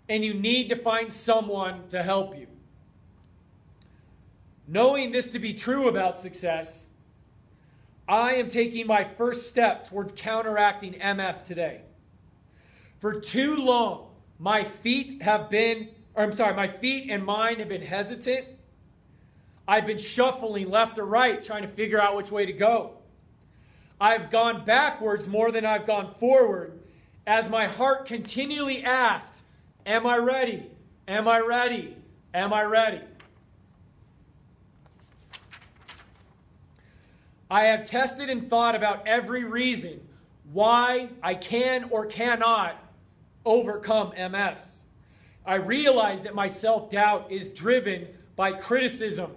And 0.08 0.24
you 0.24 0.32
need 0.32 0.68
to 0.70 0.76
find 0.76 1.12
someone 1.12 1.86
to 1.88 2.02
help 2.02 2.36
you. 2.36 2.46
Knowing 4.66 5.12
this 5.12 5.28
to 5.30 5.38
be 5.38 5.52
true 5.54 5.88
about 5.88 6.18
success, 6.18 6.86
I 8.08 8.34
am 8.34 8.48
taking 8.48 8.86
my 8.86 9.04
first 9.04 9.48
step 9.48 9.86
towards 9.86 10.12
counteracting 10.14 10.92
MS 10.98 11.42
today. 11.42 11.82
For 13.00 13.20
too 13.20 13.56
long, 13.56 14.10
my 14.38 14.64
feet 14.64 15.22
have 15.22 15.50
been, 15.50 15.88
or 16.14 16.24
I'm 16.24 16.32
sorry, 16.32 16.54
my 16.54 16.68
feet 16.68 17.10
and 17.10 17.24
mind 17.24 17.60
have 17.60 17.68
been 17.68 17.82
hesitant. 17.82 18.46
I've 19.68 19.86
been 19.86 19.98
shuffling 19.98 20.70
left 20.70 20.98
or 20.98 21.04
right, 21.04 21.44
trying 21.44 21.60
to 21.60 21.68
figure 21.68 22.00
out 22.00 22.16
which 22.16 22.32
way 22.32 22.46
to 22.46 22.52
go. 22.54 22.94
I've 24.00 24.30
gone 24.30 24.64
backwards 24.64 25.28
more 25.28 25.52
than 25.52 25.66
I've 25.66 25.86
gone 25.86 26.14
forward 26.18 26.80
as 27.26 27.50
my 27.50 27.66
heart 27.66 28.06
continually 28.06 28.82
asks, 28.82 29.42
Am 29.84 30.06
I 30.06 30.16
ready? 30.16 30.70
Am 31.06 31.28
I 31.28 31.40
ready? 31.40 31.96
Am 32.32 32.52
I 32.54 32.62
ready? 32.62 33.02
I 37.50 37.64
have 37.64 37.84
tested 37.84 38.30
and 38.30 38.48
thought 38.48 38.74
about 38.74 39.06
every 39.06 39.44
reason 39.44 40.00
why 40.52 41.10
I 41.22 41.34
can 41.34 41.84
or 41.90 42.06
cannot 42.06 42.76
overcome 43.44 44.12
MS. 44.16 44.82
I 45.44 45.54
realize 45.54 46.22
that 46.22 46.34
my 46.34 46.48
self 46.48 46.90
doubt 46.90 47.30
is 47.30 47.48
driven 47.48 48.08
by 48.36 48.52
criticism, 48.52 49.32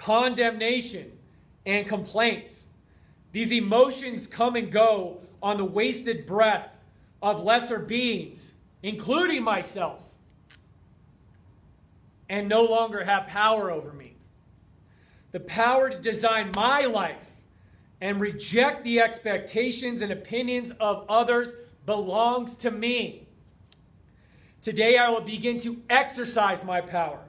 condemnation, 0.00 1.12
and 1.66 1.86
complaints. 1.86 2.66
These 3.32 3.52
emotions 3.52 4.26
come 4.26 4.56
and 4.56 4.72
go 4.72 5.20
on 5.42 5.58
the 5.58 5.64
wasted 5.64 6.26
breath 6.26 6.70
of 7.22 7.44
lesser 7.44 7.78
beings, 7.78 8.54
including 8.82 9.44
myself, 9.44 10.02
and 12.30 12.48
no 12.48 12.64
longer 12.64 13.04
have 13.04 13.26
power 13.26 13.70
over 13.70 13.92
me. 13.92 14.14
The 15.32 15.40
power 15.40 15.90
to 15.90 15.98
design 15.98 16.52
my 16.56 16.86
life 16.86 17.18
and 18.00 18.20
reject 18.20 18.84
the 18.84 19.00
expectations 19.00 20.00
and 20.00 20.10
opinions 20.10 20.72
of 20.80 21.04
others 21.10 21.52
belongs 21.84 22.56
to 22.56 22.70
me. 22.70 23.26
Today 24.62 24.96
I 24.96 25.10
will 25.10 25.20
begin 25.20 25.58
to 25.60 25.82
exercise 25.90 26.64
my 26.64 26.80
power. 26.80 27.20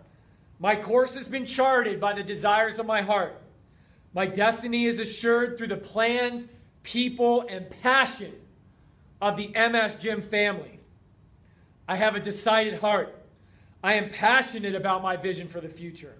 My 0.62 0.76
course 0.76 1.16
has 1.16 1.28
been 1.28 1.48
charted 1.48 2.00
by 2.00 2.14
the 2.14 2.22
desires 2.22 2.78
of 2.78 2.86
my 2.86 3.02
heart. 3.02 3.36
My 4.14 4.28
destiny 4.28 4.86
is 4.86 5.00
assured 5.00 5.58
through 5.58 5.70
the 5.70 5.76
plans, 5.76 6.46
people, 6.84 7.44
and 7.50 7.68
passion 7.82 8.34
of 9.20 9.38
the 9.38 9.48
MS 9.48 9.96
Gym 9.96 10.22
family. 10.22 10.80
I 11.88 11.96
have 11.96 12.16
a 12.16 12.20
decided 12.20 12.78
heart. 12.78 13.18
I 13.84 13.96
am 13.96 14.12
passionate 14.12 14.76
about 14.76 15.02
my 15.02 15.16
vision 15.16 15.48
for 15.48 15.62
the 15.62 15.68
future. 15.68 16.14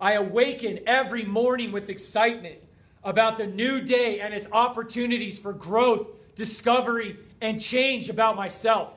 I 0.00 0.14
awaken 0.14 0.80
every 0.86 1.24
morning 1.24 1.70
with 1.70 1.90
excitement 1.90 2.60
about 3.04 3.36
the 3.36 3.46
new 3.46 3.82
day 3.82 4.20
and 4.20 4.32
its 4.32 4.46
opportunities 4.52 5.38
for 5.38 5.52
growth, 5.52 6.06
discovery, 6.34 7.18
and 7.42 7.60
change 7.60 8.08
about 8.08 8.36
myself. 8.36 8.94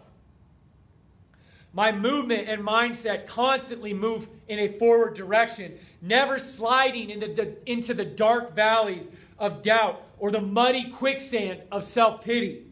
My 1.74 1.92
movement 1.92 2.48
and 2.48 2.64
mindset 2.64 3.26
constantly 3.26 3.94
move 3.94 4.28
in 4.48 4.60
a 4.60 4.78
forward 4.78 5.16
direction, 5.16 5.80
never 6.02 6.38
sliding 6.38 7.10
into 7.10 7.28
the, 7.34 7.56
into 7.66 7.96
the 7.96 8.06
dark 8.06 8.56
valleys 8.56 9.10
of 9.40 9.64
doubt 9.64 10.04
or 10.20 10.30
the 10.30 10.40
muddy 10.40 10.92
quicksand 10.92 11.64
of 11.72 11.84
self 11.84 12.24
pity. 12.24 12.68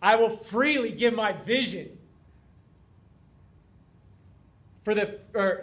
I 0.00 0.16
will 0.16 0.30
freely 0.30 0.92
give 0.92 1.12
my 1.12 1.32
vision 1.32 1.98
for 4.82 4.94
the 4.94 5.18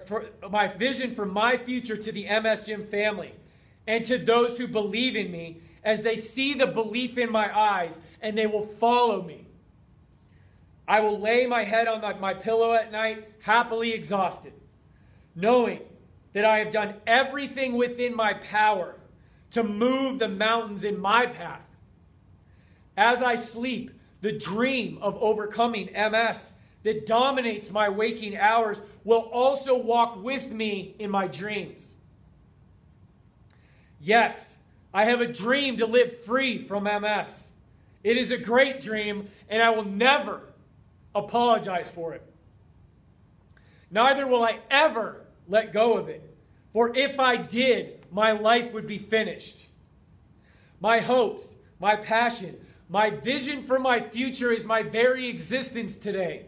for 0.05 0.29
my 0.49 0.67
vision 0.67 1.15
for 1.15 1.25
my 1.25 1.57
future 1.57 1.97
to 1.97 2.11
the 2.11 2.27
MS 2.39 2.67
Gym 2.67 2.85
family 2.85 3.33
and 3.87 4.05
to 4.05 4.19
those 4.19 4.59
who 4.59 4.67
believe 4.67 5.15
in 5.15 5.31
me 5.31 5.61
as 5.83 6.03
they 6.03 6.15
see 6.15 6.53
the 6.53 6.67
belief 6.67 7.17
in 7.17 7.31
my 7.31 7.57
eyes 7.57 7.99
and 8.21 8.37
they 8.37 8.45
will 8.45 8.65
follow 8.65 9.23
me. 9.23 9.46
I 10.87 11.01
will 11.01 11.19
lay 11.19 11.45
my 11.45 11.63
head 11.63 11.87
on 11.87 12.01
my 12.21 12.33
pillow 12.33 12.73
at 12.73 12.91
night, 12.91 13.27
happily 13.41 13.91
exhausted, 13.91 14.53
knowing 15.35 15.81
that 16.33 16.45
I 16.45 16.59
have 16.59 16.71
done 16.71 16.95
everything 17.05 17.73
within 17.73 18.15
my 18.15 18.33
power 18.33 18.95
to 19.51 19.63
move 19.63 20.19
the 20.19 20.27
mountains 20.27 20.83
in 20.83 20.99
my 20.99 21.25
path. 21.25 21.61
As 22.95 23.21
I 23.21 23.35
sleep, 23.35 23.91
the 24.21 24.31
dream 24.31 24.97
of 25.01 25.17
overcoming 25.21 25.91
MS 25.93 26.53
that 26.83 27.05
dominates 27.05 27.71
my 27.71 27.89
waking 27.89 28.37
hours 28.37 28.81
will 29.03 29.29
also 29.31 29.77
walk 29.77 30.23
with 30.23 30.51
me 30.51 30.95
in 30.99 31.09
my 31.09 31.27
dreams. 31.27 31.93
Yes, 33.99 34.57
I 34.93 35.05
have 35.05 35.21
a 35.21 35.27
dream 35.31 35.77
to 35.77 35.85
live 35.85 36.23
free 36.23 36.57
from 36.57 36.85
MS. 36.85 37.51
It 38.03 38.17
is 38.17 38.31
a 38.31 38.37
great 38.37 38.79
dream, 38.79 39.27
and 39.49 39.61
I 39.61 39.69
will 39.71 39.83
never 39.83 40.41
apologize 41.17 41.89
for 41.89 42.13
it. 42.13 42.23
Neither 43.89 44.27
will 44.27 44.43
I 44.43 44.59
ever 44.69 45.25
let 45.47 45.73
go 45.73 45.97
of 45.97 46.09
it, 46.09 46.35
for 46.73 46.95
if 46.95 47.19
I 47.19 47.37
did, 47.37 48.05
my 48.11 48.31
life 48.31 48.73
would 48.73 48.87
be 48.87 48.97
finished. 48.97 49.67
My 50.79 50.99
hopes, 50.99 51.55
my 51.79 51.95
passion, 51.95 52.57
my 52.89 53.09
vision 53.09 53.63
for 53.63 53.79
my 53.79 53.99
future 53.99 54.51
is 54.51 54.65
my 54.65 54.83
very 54.83 55.27
existence 55.27 55.95
today. 55.95 56.45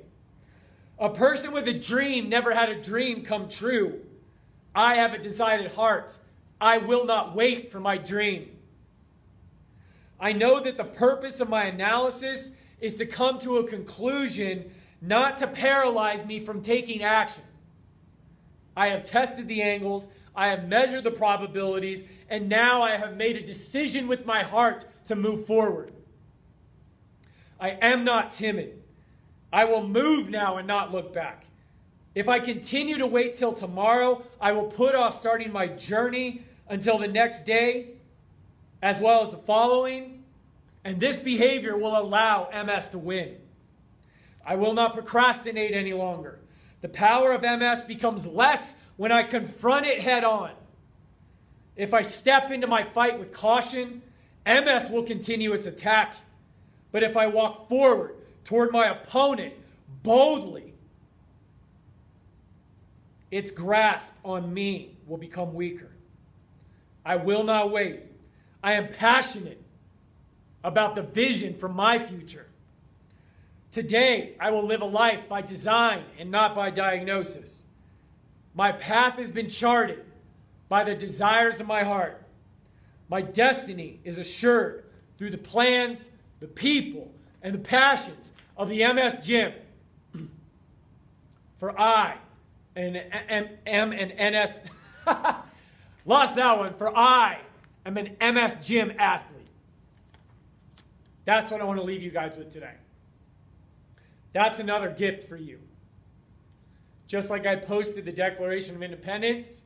A 0.97 1.09
person 1.09 1.51
with 1.51 1.67
a 1.67 1.73
dream 1.73 2.29
never 2.29 2.53
had 2.53 2.69
a 2.69 2.81
dream 2.81 3.23
come 3.23 3.47
true. 3.47 4.01
I 4.75 4.95
have 4.95 5.13
a 5.13 5.17
decided 5.17 5.73
heart 5.73 6.17
I 6.61 6.77
will 6.77 7.05
not 7.05 7.35
wait 7.35 7.71
for 7.71 7.79
my 7.79 7.97
dream. 7.97 8.49
I 10.19 10.33
know 10.33 10.59
that 10.59 10.75
the 10.75 10.83
purpose 10.83 11.39
of 11.39 11.49
my 11.49 11.65
analysis 11.65 12.51
is 12.81 12.93
to 12.95 13.05
come 13.05 13.39
to 13.39 13.57
a 13.57 13.67
conclusion, 13.67 14.71
not 15.01 15.37
to 15.39 15.47
paralyze 15.47 16.25
me 16.25 16.43
from 16.43 16.61
taking 16.61 17.03
action. 17.03 17.43
I 18.75 18.87
have 18.87 19.03
tested 19.03 19.47
the 19.47 19.61
angles, 19.61 20.07
I 20.35 20.47
have 20.47 20.67
measured 20.67 21.03
the 21.03 21.11
probabilities, 21.11 22.03
and 22.29 22.47
now 22.47 22.81
I 22.81 22.97
have 22.97 23.17
made 23.17 23.35
a 23.35 23.41
decision 23.41 24.07
with 24.07 24.25
my 24.25 24.43
heart 24.43 24.85
to 25.05 25.15
move 25.15 25.45
forward. 25.45 25.91
I 27.59 27.71
am 27.81 28.05
not 28.05 28.31
timid. 28.31 28.81
I 29.51 29.65
will 29.65 29.85
move 29.85 30.29
now 30.29 30.57
and 30.57 30.67
not 30.67 30.91
look 30.91 31.11
back. 31.11 31.45
If 32.15 32.29
I 32.29 32.39
continue 32.39 32.97
to 32.97 33.07
wait 33.07 33.35
till 33.35 33.53
tomorrow, 33.53 34.23
I 34.39 34.51
will 34.51 34.65
put 34.65 34.95
off 34.95 35.17
starting 35.17 35.51
my 35.51 35.67
journey 35.67 36.43
until 36.67 36.97
the 36.97 37.07
next 37.07 37.45
day, 37.45 37.91
as 38.81 38.99
well 38.99 39.21
as 39.21 39.31
the 39.31 39.37
following. 39.37 40.18
And 40.89 40.99
this 40.99 41.19
behavior 41.19 41.77
will 41.77 41.95
allow 41.95 42.49
MS 42.51 42.89
to 42.89 42.97
win. 42.97 43.35
I 44.43 44.55
will 44.55 44.73
not 44.73 44.95
procrastinate 44.95 45.71
any 45.71 45.93
longer. 45.93 46.39
The 46.81 46.89
power 46.89 47.31
of 47.31 47.43
MS 47.43 47.83
becomes 47.83 48.25
less 48.25 48.73
when 48.97 49.11
I 49.11 49.21
confront 49.21 49.85
it 49.85 50.01
head 50.01 50.23
on. 50.23 50.49
If 51.75 51.93
I 51.93 52.01
step 52.01 52.49
into 52.49 52.65
my 52.65 52.83
fight 52.83 53.19
with 53.19 53.31
caution, 53.31 54.01
MS 54.47 54.89
will 54.89 55.03
continue 55.03 55.53
its 55.53 55.67
attack. 55.67 56.15
But 56.91 57.03
if 57.03 57.15
I 57.15 57.27
walk 57.27 57.69
forward 57.69 58.15
toward 58.43 58.71
my 58.71 58.87
opponent 58.87 59.53
boldly, 60.01 60.73
its 63.29 63.51
grasp 63.51 64.13
on 64.25 64.51
me 64.51 64.97
will 65.05 65.17
become 65.17 65.53
weaker. 65.53 65.91
I 67.05 67.17
will 67.17 67.43
not 67.43 67.69
wait. 67.69 67.99
I 68.63 68.73
am 68.73 68.91
passionate 68.91 69.61
about 70.63 70.95
the 70.95 71.01
vision 71.01 71.53
for 71.53 71.69
my 71.69 71.99
future. 71.99 72.47
Today, 73.71 74.35
I 74.39 74.51
will 74.51 74.65
live 74.65 74.81
a 74.81 74.85
life 74.85 75.29
by 75.29 75.41
design 75.41 76.03
and 76.17 76.31
not 76.31 76.55
by 76.55 76.71
diagnosis. 76.71 77.63
My 78.53 78.71
path 78.71 79.17
has 79.19 79.29
been 79.29 79.47
charted 79.47 80.03
by 80.67 80.83
the 80.83 80.95
desires 80.95 81.59
of 81.59 81.67
my 81.67 81.83
heart. 81.83 82.23
My 83.07 83.21
destiny 83.21 83.99
is 84.03 84.17
assured 84.17 84.85
through 85.17 85.31
the 85.31 85.37
plans, 85.37 86.09
the 86.39 86.47
people, 86.47 87.11
and 87.41 87.53
the 87.53 87.59
passions 87.59 88.31
of 88.57 88.69
the 88.69 88.85
MS 88.93 89.17
Gym. 89.21 89.53
For 91.59 91.79
I 91.79 92.17
and 92.75 92.95
M, 93.27 93.49
M 93.65 93.91
and 93.91 94.35
NS 94.35 94.59
lost 96.05 96.35
that 96.35 96.57
one. 96.57 96.73
For 96.75 96.95
I 96.95 97.39
am 97.85 97.97
an 97.97 98.15
MS 98.19 98.55
Gym 98.65 98.93
athlete. 98.97 99.28
That's 101.29 101.51
what 101.51 101.61
I 101.61 101.63
want 101.63 101.77
to 101.77 101.83
leave 101.85 102.01
you 102.01 102.09
guys 102.09 102.35
with 102.35 102.49
today. 102.49 102.73
That's 104.33 104.57
another 104.57 104.89
gift 104.89 105.29
for 105.29 105.37
you. 105.37 105.59
Just 107.05 107.29
like 107.29 107.45
I 107.45 107.55
posted 107.55 108.05
the 108.05 108.11
Declaration 108.11 108.75
of 108.75 108.81
Independence, 108.81 109.61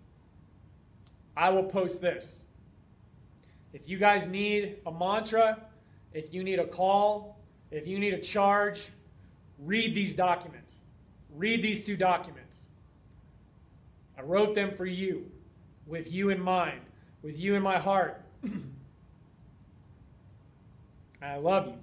I 1.38 1.52
will 1.52 1.64
post 1.64 2.02
this. 2.02 2.44
If 3.72 3.88
you 3.88 3.98
guys 3.98 4.28
need 4.28 4.80
a 4.86 4.92
mantra, 4.92 5.62
if 6.12 6.34
you 6.34 6.44
need 6.44 6.60
a 6.60 6.68
call, 6.68 7.40
if 7.72 7.88
you 7.88 7.98
need 7.98 8.14
a 8.14 8.20
charge, 8.20 8.90
read 9.58 9.96
these 9.96 10.14
documents. 10.14 10.82
Read 11.34 11.64
these 11.64 11.86
two 11.86 11.96
documents. 11.96 12.64
I 14.18 14.22
wrote 14.24 14.54
them 14.54 14.76
for 14.76 14.86
you, 14.86 15.32
with 15.88 16.12
you 16.12 16.30
in 16.30 16.42
mind, 16.42 16.82
with 17.22 17.40
you 17.40 17.56
in 17.56 17.64
my 17.64 17.80
heart. 17.80 18.22
I 21.24 21.38
love 21.38 21.68
you. 21.68 21.78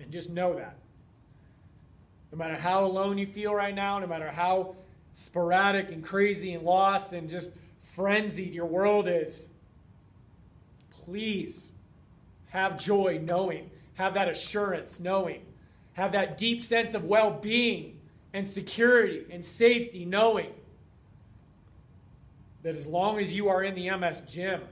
And 0.00 0.10
just 0.12 0.30
know 0.30 0.54
that. 0.54 0.76
No 2.30 2.38
matter 2.38 2.56
how 2.56 2.84
alone 2.84 3.18
you 3.18 3.26
feel 3.26 3.54
right 3.54 3.74
now, 3.74 3.98
no 3.98 4.06
matter 4.06 4.30
how 4.30 4.74
sporadic 5.12 5.90
and 5.90 6.02
crazy 6.02 6.54
and 6.54 6.64
lost 6.64 7.12
and 7.12 7.28
just 7.28 7.52
frenzied 7.82 8.54
your 8.54 8.66
world 8.66 9.06
is, 9.06 9.48
please 10.90 11.72
have 12.48 12.78
joy 12.78 13.20
knowing, 13.22 13.70
have 13.94 14.14
that 14.14 14.28
assurance 14.28 14.98
knowing, 14.98 15.42
have 15.94 16.12
that 16.12 16.38
deep 16.38 16.62
sense 16.62 16.94
of 16.94 17.04
well 17.04 17.30
being 17.30 17.98
and 18.32 18.48
security 18.48 19.26
and 19.30 19.44
safety 19.44 20.04
knowing 20.04 20.52
that 22.62 22.74
as 22.74 22.86
long 22.86 23.18
as 23.18 23.32
you 23.32 23.48
are 23.48 23.62
in 23.62 23.74
the 23.74 23.90
MS 23.90 24.22
gym, 24.26 24.62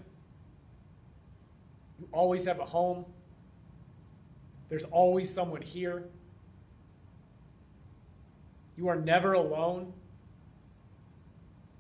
you 1.99 2.09
always 2.13 2.45
have 2.47 2.59
a 2.61 2.65
home. 2.65 3.05
There's 4.71 4.85
always 4.85 5.29
someone 5.29 5.61
here. 5.61 6.05
You 8.79 8.89
are 8.89 8.97
never 8.97 9.35
alone, 9.35 9.93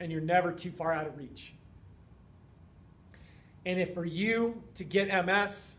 and 0.00 0.12
you're 0.12 0.20
never 0.20 0.52
too 0.52 0.70
far 0.70 0.92
out 0.92 1.06
of 1.06 1.16
reach. 1.16 1.54
And 3.64 3.80
if 3.80 3.94
for 3.94 4.04
you 4.04 4.62
to 4.74 4.84
get 4.84 5.06
MS, 5.24 5.76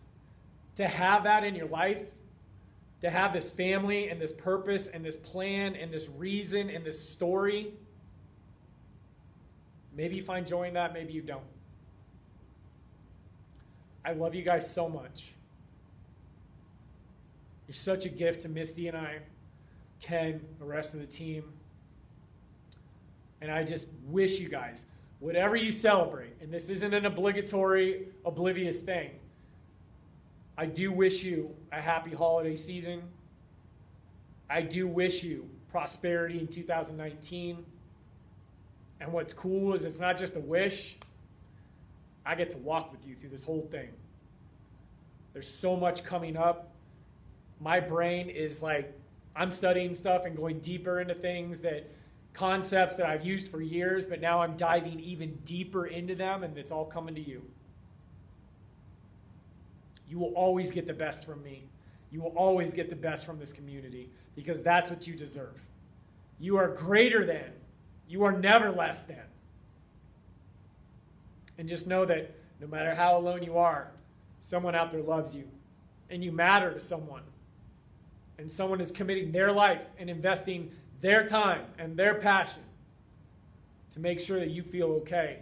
to 0.78 0.88
have 0.88 1.24
that 1.26 1.44
in 1.44 1.54
your 1.54 1.68
life, 1.68 2.08
to 3.02 3.10
have 3.10 3.34
this 3.34 3.52
family 3.52 4.10
and 4.10 4.22
this 4.22 4.32
purpose 4.32 4.88
and 4.88 5.04
this 5.04 5.16
plan 5.16 5.76
and 5.76 5.92
this 5.92 6.08
reason 6.18 6.70
and 6.70 6.86
this 6.86 7.08
story, 7.08 7.74
maybe 9.96 10.16
you 10.16 10.24
find 10.24 10.48
joy 10.48 10.68
in 10.68 10.76
that, 10.76 10.94
maybe 10.94 11.12
you 11.12 11.22
don't. 11.22 11.44
I 14.06 14.14
love 14.14 14.34
you 14.34 14.44
guys 14.44 14.72
so 14.72 14.88
much. 14.88 15.34
Such 17.72 18.06
a 18.06 18.10
gift 18.10 18.42
to 18.42 18.50
Misty 18.50 18.88
and 18.88 18.98
I. 18.98 19.20
Ken, 20.02 20.42
the 20.60 20.66
rest 20.66 20.94
of 20.94 21.00
the 21.00 21.06
team. 21.06 21.44
And 23.42 23.52
I 23.52 23.64
just 23.64 23.88
wish 24.08 24.40
you 24.40 24.50
guys, 24.50 24.86
whatever 25.20 25.56
you 25.56 25.72
celebrate, 25.72 26.34
and 26.42 26.52
this 26.52 26.70
isn't 26.70 26.94
an 26.94 27.06
obligatory, 27.06 28.08
oblivious 28.26 28.82
thing, 28.82 29.12
I 30.58 30.66
do 30.66 30.92
wish 30.92 31.24
you 31.24 31.56
a 31.72 31.82
happy 31.82 32.12
holiday 32.12 32.56
season. 32.56 33.04
I 34.50 34.62
do 34.62 34.88
wish 34.88 35.24
you 35.24 35.50
prosperity 35.72 36.40
in 36.40 36.48
2019. 36.48 37.66
And 39.00 39.12
what's 39.12 39.34
cool 39.34 39.74
is 39.74 39.86
it's 39.86 40.00
not 40.00 40.18
just 40.18 40.36
a 40.36 40.40
wish, 40.40 40.98
I 42.26 42.36
get 42.36 42.52
to 42.52 42.58
walk 42.58 42.92
with 42.92 43.08
you 43.08 43.16
through 43.16 43.30
this 43.30 43.44
whole 43.44 43.68
thing. 43.72 43.90
There's 45.34 45.48
so 45.48 45.76
much 45.76 46.04
coming 46.04 46.38
up. 46.38 46.71
My 47.62 47.80
brain 47.80 48.30
is 48.30 48.64
like 48.64 48.98
I'm 49.36 49.52
studying 49.52 49.94
stuff 49.94 50.26
and 50.26 50.36
going 50.36 50.60
deeper 50.60 51.00
into 51.00 51.14
things 51.14 51.62
that 51.62 51.90
concepts 52.34 52.96
that 52.96 53.06
I've 53.06 53.26
used 53.26 53.50
for 53.50 53.62
years, 53.62 54.06
but 54.06 54.20
now 54.20 54.42
I'm 54.42 54.58
diving 54.58 55.00
even 55.00 55.36
deeper 55.46 55.86
into 55.86 56.16
them 56.16 56.44
and 56.44 56.58
it's 56.58 56.72
all 56.72 56.86
coming 56.86 57.16
to 57.16 57.22
you. 57.22 57.44
You 60.10 60.18
will 60.20 60.34
always 60.34 60.72
get 60.72 60.88
the 60.88 60.94
best 60.94 61.26
from 61.26 61.44
me. 61.44 61.70
You 62.12 62.22
will 62.22 62.34
always 62.36 62.74
get 62.74 62.90
the 62.90 62.96
best 62.96 63.26
from 63.26 63.40
this 63.40 63.54
community 63.54 64.10
because 64.36 64.62
that's 64.64 64.90
what 64.90 65.08
you 65.08 65.16
deserve. 65.16 65.62
You 66.40 66.58
are 66.58 66.68
greater 66.68 67.26
than, 67.26 67.54
you 68.10 68.24
are 68.24 68.32
never 68.32 68.72
less 68.72 69.04
than. 69.04 69.24
And 71.58 71.70
just 71.70 71.86
know 71.86 72.06
that 72.06 72.36
no 72.60 72.68
matter 72.68 72.96
how 72.96 73.18
alone 73.18 73.44
you 73.44 73.58
are, 73.58 73.92
someone 74.40 74.74
out 74.74 74.92
there 74.92 75.04
loves 75.04 75.36
you 75.36 75.48
and 76.10 76.24
you 76.24 76.32
matter 76.32 76.74
to 76.74 76.80
someone 76.80 77.22
and 78.42 78.50
someone 78.50 78.82
is 78.82 78.92
committing 78.92 79.32
their 79.32 79.52
life 79.52 79.82
and 80.00 80.10
investing 80.10 80.72
their 81.00 81.28
time 81.28 81.62
and 81.78 81.96
their 81.96 82.16
passion 82.16 82.64
to 83.92 84.00
make 84.00 84.20
sure 84.20 84.40
that 84.40 84.50
you 84.50 84.64
feel 84.64 84.88
okay. 84.88 85.38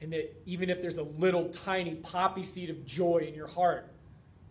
And 0.00 0.12
that 0.12 0.40
even 0.46 0.70
if 0.70 0.80
there's 0.80 0.98
a 0.98 1.02
little 1.02 1.48
tiny 1.48 1.96
poppy 1.96 2.44
seed 2.44 2.70
of 2.70 2.86
joy 2.86 3.24
in 3.26 3.34
your 3.34 3.48
heart, 3.48 3.88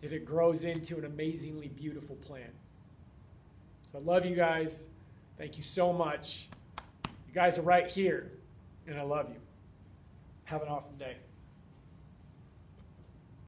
that 0.02 0.12
it 0.12 0.26
grows 0.26 0.64
into 0.64 0.98
an 0.98 1.06
amazingly 1.06 1.68
beautiful 1.68 2.14
plant. 2.16 2.52
So 3.90 3.98
I 3.98 4.02
love 4.02 4.26
you 4.26 4.36
guys. 4.36 4.84
Thank 5.38 5.56
you 5.56 5.62
so 5.62 5.94
much. 5.94 6.46
You 7.06 7.34
guys 7.34 7.58
are 7.58 7.62
right 7.62 7.90
here, 7.90 8.30
and 8.86 8.98
I 8.98 9.02
love 9.02 9.30
you. 9.30 9.40
Have 10.44 10.60
an 10.60 10.68
awesome 10.68 10.96
day. 10.96 11.16